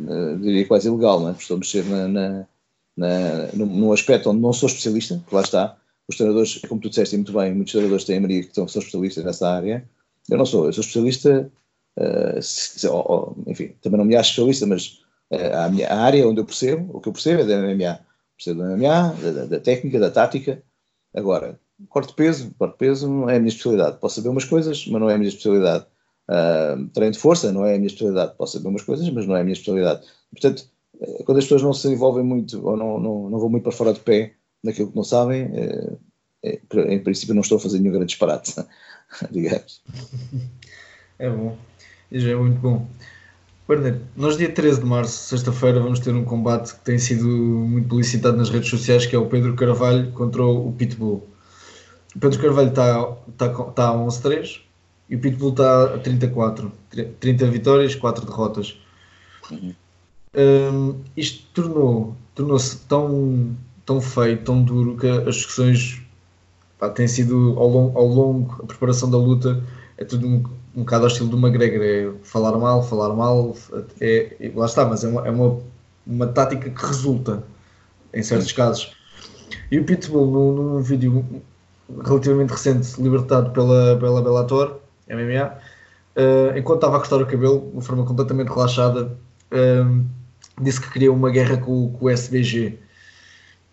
[0.00, 1.32] uh, diria quase ilegal, não é?
[1.32, 2.46] Estou a mexer na, na,
[2.96, 5.76] na, num aspecto onde não sou especialista, que lá está.
[6.08, 9.24] Os treinadores, como tu disseste muito bem, muitos treinadores têm a Maria que são, especialistas
[9.24, 9.84] nessa área.
[10.30, 11.50] Eu não sou, eu sou especialista,
[11.98, 15.00] uh, se, ou, ou, enfim, também não me acho especialista, mas
[15.30, 17.98] a, minha, a área onde eu percebo, o que eu percebo é da MMA.
[18.36, 20.62] Percebo da MMA, da, da técnica, da tática,
[21.16, 21.58] Agora,
[21.88, 23.98] corte peso, corte peso não é a minha especialidade.
[23.98, 25.86] Posso saber umas coisas, mas não é a minha especialidade.
[26.28, 28.36] Uh, treino de força não é a minha especialidade.
[28.36, 30.06] Posso saber umas coisas, mas não é a minha especialidade.
[30.30, 30.68] Portanto,
[31.00, 33.72] eh, quando as pessoas não se envolvem muito ou não, não, não vão muito para
[33.72, 35.50] fora de pé naquilo que não sabem,
[36.42, 36.60] é,
[36.92, 38.54] em princípio não estou a fazer nenhum grande disparate,
[39.30, 39.82] digamos.
[41.18, 41.56] É bom,
[42.12, 42.86] já é muito bom.
[43.68, 47.88] Bernardo, nós dia 13 de março, sexta-feira, vamos ter um combate que tem sido muito
[47.88, 51.26] publicitado nas redes sociais, que é o Pedro Carvalho contra o Pitbull.
[52.14, 54.60] O Pedro Carvalho está, está, está a 11-3
[55.10, 56.70] e o Pitbull está a 34.
[57.18, 58.78] 30 vitórias, 4 derrotas.
[60.32, 66.00] Um, isto tornou, tornou-se tão, tão feio, tão duro, que as discussões
[66.78, 69.60] pá, têm sido ao longo, ao longo, a preparação da luta
[69.98, 70.44] é tudo um,
[70.76, 73.56] um bocado ao estilo do McGregor, é falar mal, falar mal,
[73.98, 75.58] é, lá está, mas é uma, é uma,
[76.06, 77.42] uma tática que resulta
[78.12, 78.94] em certos casos.
[79.70, 81.24] E o Pitbull, num, num vídeo
[82.04, 85.54] relativamente recente, libertado pela, pela Bellator, MMA,
[86.16, 89.16] uh, enquanto estava a cortar o cabelo, de forma completamente relaxada,
[89.52, 90.04] uh,
[90.60, 92.78] disse que queria uma guerra com, com o SBG.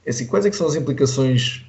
[0.06, 1.66] É assim, quais é que são as implicações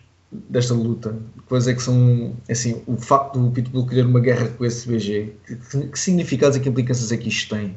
[0.49, 1.16] desta luta?
[1.49, 5.32] Quais é que são, assim, o facto do Pitbull querer uma guerra com o SBG?
[5.47, 7.76] Que, que, significados e que implicações é que isto tem?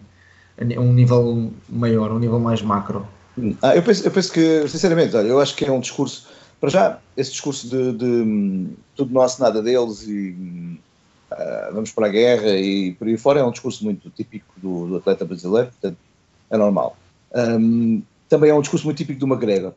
[0.60, 3.08] A um nível maior, a um nível mais macro?
[3.62, 6.28] Ah, eu, penso, eu penso que, sinceramente, olha, eu acho que é um discurso,
[6.60, 10.80] para já, esse discurso de, de tudo nosso, nada deles e
[11.32, 14.88] uh, vamos para a guerra e por aí fora é um discurso muito típico do,
[14.88, 15.97] do atleta brasileiro, portanto,
[16.49, 16.97] é normal.
[17.36, 19.74] Um, também é um discurso muito típico do McGregor.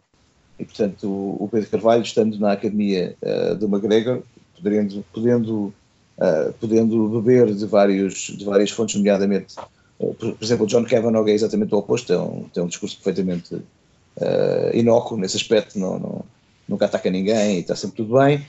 [0.61, 4.23] E, portanto, o, Pedro Carvalho, estando na academia uh, do McGregor,
[4.55, 5.75] podendo, podendo,
[6.19, 9.57] uh, podendo beber de, vários, de várias fontes, nomeadamente,
[9.99, 12.67] uh, por, por, exemplo, o John Kavanagh é exatamente o oposto, é um, tem um
[12.67, 16.25] discurso perfeitamente uh, inócuo nesse aspecto, não, não,
[16.69, 18.47] nunca ataca ninguém e está sempre tudo bem.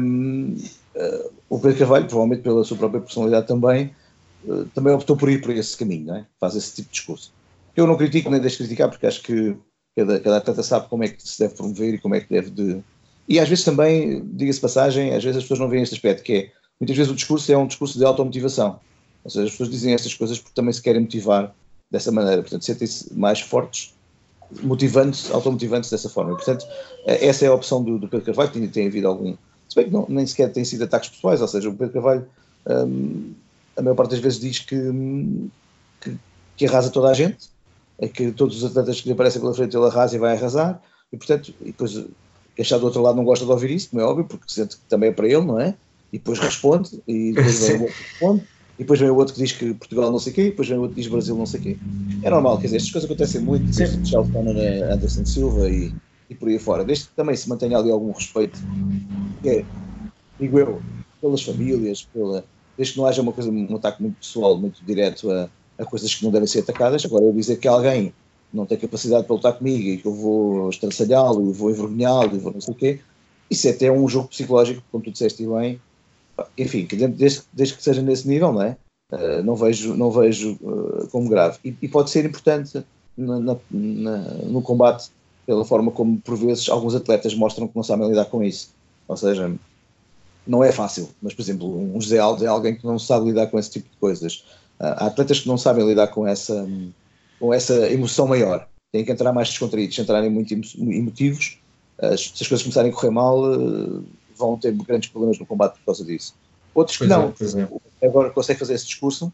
[0.00, 0.56] Um,
[1.50, 3.90] o Pedro Carvalho, provavelmente pela sua própria personalidade também,
[4.74, 6.24] também optou por ir por esse caminho, é?
[6.38, 7.32] faz esse tipo de discurso.
[7.76, 9.56] Eu não critico nem deixo de criticar, porque acho que
[9.96, 12.50] cada, cada atleta sabe como é que se deve promover e como é que deve
[12.50, 12.82] de.
[13.28, 16.32] E às vezes também, diga-se passagem, às vezes as pessoas não veem este aspecto, que
[16.32, 18.78] é, muitas vezes o discurso é um discurso de automotivação.
[19.24, 21.54] Ou seja, as pessoas dizem estas coisas porque também se querem motivar
[21.90, 23.94] dessa maneira, portanto, sentem-se mais fortes,
[24.62, 26.32] motivantes, automotivantes dessa forma.
[26.32, 26.66] E, portanto,
[27.06, 29.36] essa é a opção do, do Pedro Carvalho, tem, tem havido algum.
[29.68, 32.26] Se bem que não, nem sequer tem sido ataques pessoais, ou seja, o Pedro Carvalho,
[32.68, 33.32] hum,
[33.76, 35.48] a maior parte das vezes diz que, hum,
[36.00, 36.16] que,
[36.56, 37.48] que arrasa toda a gente,
[37.98, 40.82] é que todos os atletas que lhe aparecem pela frente ele arrasa e vai arrasar,
[41.12, 44.02] e portanto, e depois quem está do outro lado não gosta de ouvir isso, como
[44.02, 45.76] é óbvio, porque sente que também é para ele, não é?
[46.12, 48.42] E depois responde, e depois vem o outro que responde,
[48.76, 50.68] e depois vem o outro que diz que Portugal não sei o quê, e depois
[50.68, 51.76] vem o outro que diz Brasil não sei o quê.
[52.22, 55.92] É normal, quer dizer, estas coisas acontecem muito, desde o Charles Conner Anderson Silva e,
[56.30, 58.58] e por aí fora, desde que também se mantenha ali algum respeito,
[59.42, 59.64] que é,
[60.38, 60.82] digo eu,
[61.20, 62.44] pelas famílias, pela,
[62.76, 65.48] desde que não haja uma coisa, um ataque muito pessoal, muito direto a
[65.78, 67.04] a coisas que não devem ser atacadas.
[67.04, 68.12] Agora, eu dizer que alguém
[68.52, 72.38] não tem capacidade para lutar comigo e que eu vou estraçalhá-lo e vou envergonhá-lo e
[72.38, 73.00] vou não sei o quê,
[73.50, 75.80] isso é até um jogo psicológico, como tu disseste bem.
[76.56, 78.76] Enfim, desde, desde que seja nesse nível, não é?
[79.12, 81.58] Uh, não vejo, não vejo uh, como grave.
[81.64, 82.84] E, e, pode ser importante
[83.16, 85.10] na, na, na, no combate,
[85.46, 88.70] pela forma como, por vezes, alguns atletas mostram que não sabem lidar com isso.
[89.06, 89.54] Ou seja,
[90.46, 93.46] não é fácil, mas, por exemplo, um José Aldo é alguém que não sabe lidar
[93.46, 94.44] com esse tipo de coisas.
[94.78, 96.68] Há atletas que não sabem lidar com essa,
[97.38, 98.68] com essa emoção maior.
[98.92, 99.98] Têm que entrar mais descontraídos.
[99.98, 101.58] Entrarem muito emotivos,
[102.00, 104.02] se as coisas começarem a correr mal, eh,
[104.36, 106.34] vão ter grandes problemas no combate por causa disso.
[106.74, 107.32] Outros que não,
[108.00, 109.32] é, agora conseguem fazer esse discurso,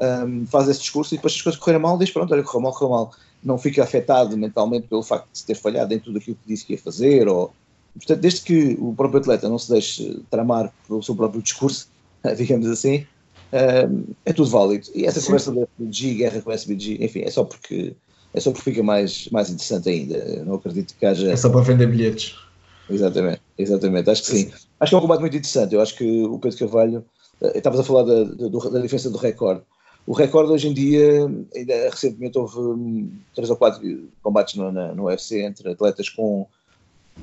[0.00, 2.60] um, faz esse discurso e depois se as coisas correrem mal, diz pronto, olha, correu
[2.60, 3.12] mal, correu mal.
[3.42, 6.66] Não fica afetado mentalmente pelo facto de se ter falhado em tudo aquilo que disse
[6.66, 7.28] que ia fazer.
[7.28, 7.52] Ou...
[7.94, 11.88] Portanto, desde que o próprio atleta não se deixe tramar pelo seu próprio discurso,
[12.36, 13.06] digamos assim,
[14.24, 14.86] é tudo válido.
[14.94, 15.26] E essa Sim.
[15.26, 17.94] conversa da SBG, guerra com a SBG, enfim, é só porque
[18.34, 20.16] é só porque fica mais, mais interessante ainda.
[20.16, 21.30] Eu não acredito que haja.
[21.30, 22.34] É só para vender bilhetes.
[22.88, 24.52] Exatamente, exatamente, acho que sim.
[24.80, 25.74] Acho que é um combate muito interessante.
[25.74, 27.04] Eu acho que o Pedro Carvalho,
[27.42, 29.62] eh, estavas a falar da, da, da diferença do recorde.
[30.06, 31.24] O recorde hoje em dia,
[31.54, 36.48] ainda recentemente houve hum, três ou quatro combates no, na, no UFC entre atletas com,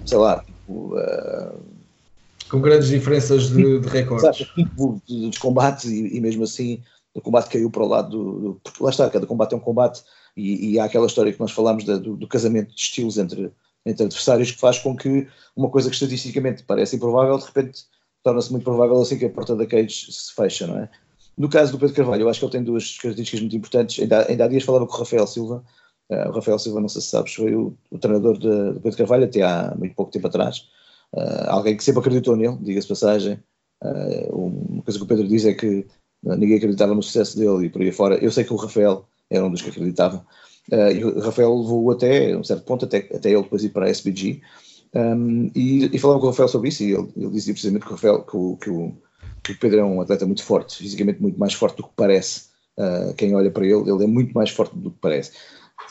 [0.05, 1.59] sei lá, tipo, uh,
[2.49, 4.23] com grandes diferenças de, de recordes.
[4.23, 4.51] Exato,
[5.07, 6.81] dos combates e, e, mesmo assim
[7.13, 10.03] o combate caiu para o lado do, porque lá está, cada combate é um combate
[10.37, 13.51] e, e há aquela história que nós falámos do, do, casamento de estilos entre,
[13.85, 17.85] entre adversários que faz com que uma coisa que estatisticamente parece improvável de repente
[18.23, 20.89] torna-se muito provável assim que a porta da cage se fecha, não é?
[21.39, 23.97] No caso do Pedro Carvalho, eu acho que ele tem duas características muito importantes.
[24.01, 25.63] Ainda, ainda há dias falava com o Rafael Silva.
[26.09, 28.97] Uh, o Rafael Silva, não sei se sabes, foi o, o treinador de, do Pedro
[28.97, 30.67] Carvalho até há muito pouco tempo atrás.
[31.13, 33.39] Uh, alguém que sempre acreditou nele, diga-se passagem.
[33.83, 35.85] Uh, uma coisa que o Pedro diz é que
[36.23, 38.17] ninguém acreditava no sucesso dele e por aí fora.
[38.17, 40.25] Eu sei que o Rafael era um dos que acreditava.
[40.71, 43.89] E o Rafael levou até um certo ponto, até, até ele depois ir para a
[43.89, 44.41] SBG.
[44.93, 47.91] Um, e, e falava com o Rafael sobre isso, e ele, ele dizia precisamente que
[47.91, 48.93] o, Rafael, que o, que, o,
[49.43, 52.49] que o Pedro é um atleta muito forte, fisicamente muito mais forte do que parece.
[52.77, 55.31] Uh, quem olha para ele, ele é muito mais forte do que parece.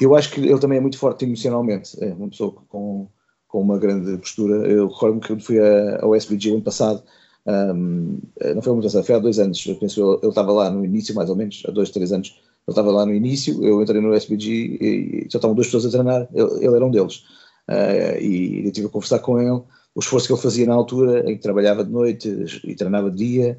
[0.00, 3.08] Eu acho que ele também é muito forte emocionalmente, é uma pessoa com,
[3.48, 4.68] com uma grande postura.
[4.68, 5.58] Eu recordo-me que eu fui
[6.00, 7.02] ao SBG ano passado,
[7.46, 8.18] um,
[8.54, 11.14] não foi ano passado, foi há dois anos, eu penso, ele estava lá no início,
[11.14, 14.12] mais ou menos, há dois, três anos, ele estava lá no início, eu entrei no
[14.12, 17.24] SBG e, só estavam duas pessoas a treinar, ele, ele era um deles.
[17.68, 19.62] Uh, e eu estive a conversar com ele,
[19.94, 22.28] o esforço que ele fazia na altura, em que trabalhava de noite
[22.64, 23.58] e treinava de dia,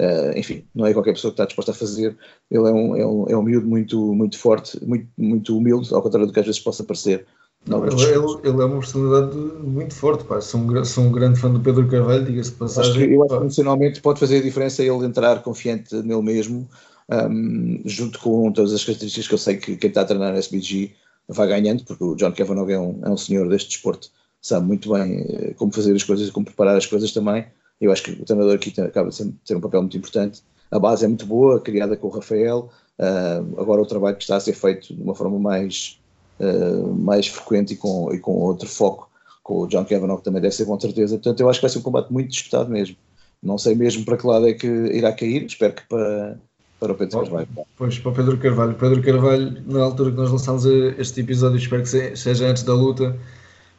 [0.00, 2.16] uh, enfim, não é qualquer pessoa que está disposta a fazer.
[2.50, 6.02] Ele é um, é um, é um miúdo muito, muito forte, muito, muito humilde, ao
[6.02, 7.26] contrário do que às vezes possa parecer.
[7.66, 8.14] Não, ele, ele,
[8.44, 10.40] ele, é uma personalidade muito forte, pá.
[10.40, 12.90] Sou, um, sou um grande fã do Pedro Carvalho, diga-se de passagem.
[12.92, 16.68] Acho que, eu acho que emocionalmente pode fazer a diferença ele entrar confiante nele mesmo,
[17.10, 20.38] um, junto com todas as características que eu sei que quem está a treinar no
[20.38, 20.92] SBG
[21.28, 24.10] vai ganhando, porque o John Kavanagh é um, é um senhor deste desporto,
[24.40, 27.46] sabe muito bem eh, como fazer as coisas e como preparar as coisas também.
[27.80, 30.42] Eu acho que o treinador aqui acaba de ter um papel muito importante.
[30.70, 32.70] A base é muito boa, criada com o Rafael.
[32.98, 36.00] Uh, agora o trabalho que está a ser feito de uma forma mais,
[36.40, 39.06] uh, mais frequente e com, e com outro foco
[39.46, 41.14] com o John Kavanagh também deve ser com certeza.
[41.14, 42.96] Portanto, eu acho que vai ser um combate muito disputado mesmo.
[43.40, 46.36] Não sei mesmo para que lado é que irá cair, espero que para,
[46.80, 47.48] para o Pedro Carvalho.
[47.76, 48.74] Pois, para o Pedro Carvalho.
[48.74, 53.16] Pedro Carvalho, na altura que nós lançámos este episódio, espero que seja antes da luta.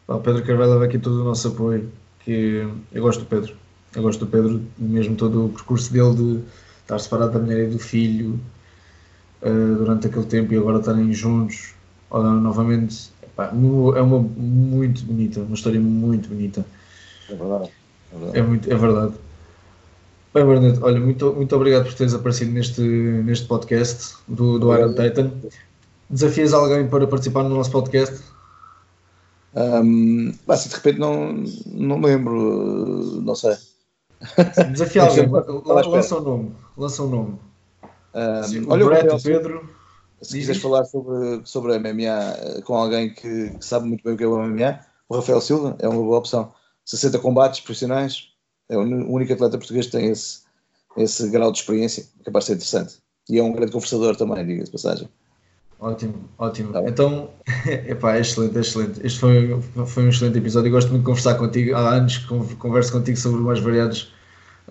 [0.07, 1.91] O Pedro Carvalho leva aqui todo o nosso apoio.
[2.21, 3.53] Que eu gosto do Pedro.
[3.93, 6.39] Eu gosto do Pedro, mesmo todo o percurso dele de
[6.81, 8.39] estar separado da mulher e do filho
[9.41, 11.73] uh, durante aquele tempo e agora estarem juntos
[12.11, 13.11] uh, novamente.
[13.23, 16.65] Epá, é uma muito bonita, uma história muito bonita.
[17.29, 17.71] É verdade.
[18.13, 18.39] É verdade.
[18.39, 19.13] É, muito, é verdade.
[20.33, 24.93] Bem, Bernardo, olha, muito, muito obrigado por teres aparecido neste, neste podcast do, do Iron
[24.93, 25.31] Titan.
[26.09, 28.23] Desafias alguém para participar no nosso podcast?
[29.55, 33.55] Um, assim, de repente não, não lembro, não sei.
[34.71, 35.27] Desafia alguém,
[35.65, 36.55] lança um nome.
[36.77, 37.39] Lança um nome.
[38.13, 39.76] Um, olha, Brett, o Pedro.
[40.21, 44.13] Se quiseres falar sobre, sobre a MMA eh, com alguém que, que, sabe muito bem
[44.13, 46.51] o que é o MMA, o Rafael Silva é uma boa opção.
[46.85, 48.29] 60 combates profissionais,
[48.69, 50.41] é o único atleta português que tem esse,
[50.97, 52.97] esse grau de experiência, capaz de ser interessante.
[53.29, 55.09] E é um grande conversador também, diga de passagem.
[55.79, 56.73] Ótimo, ótimo.
[56.73, 57.29] Tá então,
[57.67, 59.05] epá, é excelente, é excelente.
[59.05, 60.69] Este foi, foi um excelente episódio.
[60.69, 61.75] Eu gosto muito de conversar contigo.
[61.75, 64.11] Há anos que converso contigo sobre mais variados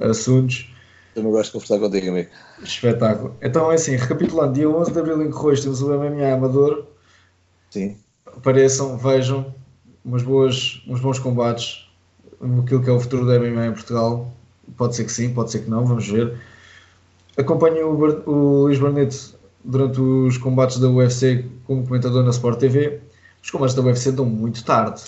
[0.01, 0.75] assuntos.
[1.17, 2.31] Eu não gosto de conversar contigo, amigo.
[2.63, 3.35] Espetáculo.
[3.41, 6.87] Então, é assim, recapitulando, dia 11 de abril em Corroios temos o MMA Amador.
[7.71, 7.97] Sim.
[8.27, 9.55] Apareçam, vejam,
[10.05, 11.87] umas boas, uns bons combates
[12.63, 14.31] aquilo que é o futuro da MMA em Portugal.
[14.77, 16.39] Pode ser que sim, pode ser que não, vamos ver.
[17.37, 23.01] Acompanho o, o Luís Barneto durante os combates da UFC como comentador na Sport TV.
[23.43, 25.03] Os combates da UFC dão muito tarde.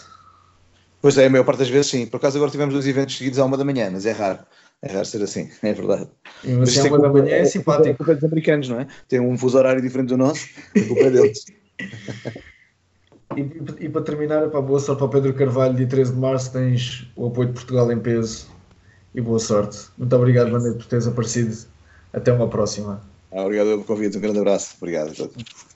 [1.00, 2.06] Pois é, a maior parte das vezes sim.
[2.06, 4.38] Por acaso agora tivemos dois eventos seguidos à uma da manhã, mas é raro.
[4.82, 6.08] É raro ser assim, é verdade.
[6.44, 8.10] E mas assim, à uma da manhã é, é simpático.
[8.10, 8.86] É dos americanos, não é?
[9.08, 11.44] Tem um fuso horário diferente do nosso, a culpa é deles.
[13.36, 16.52] E, e, para terminar, para boa sorte para o Pedro Carvalho, dia 13 de março,
[16.52, 18.48] tens o apoio de Portugal em peso
[19.14, 19.78] e boa sorte.
[19.98, 21.56] Muito obrigado, Vanessa, por teres aparecido.
[22.12, 23.02] Até uma próxima.
[23.30, 24.76] Ah, obrigado pelo convite, um grande abraço.
[24.80, 25.67] Obrigado a todos.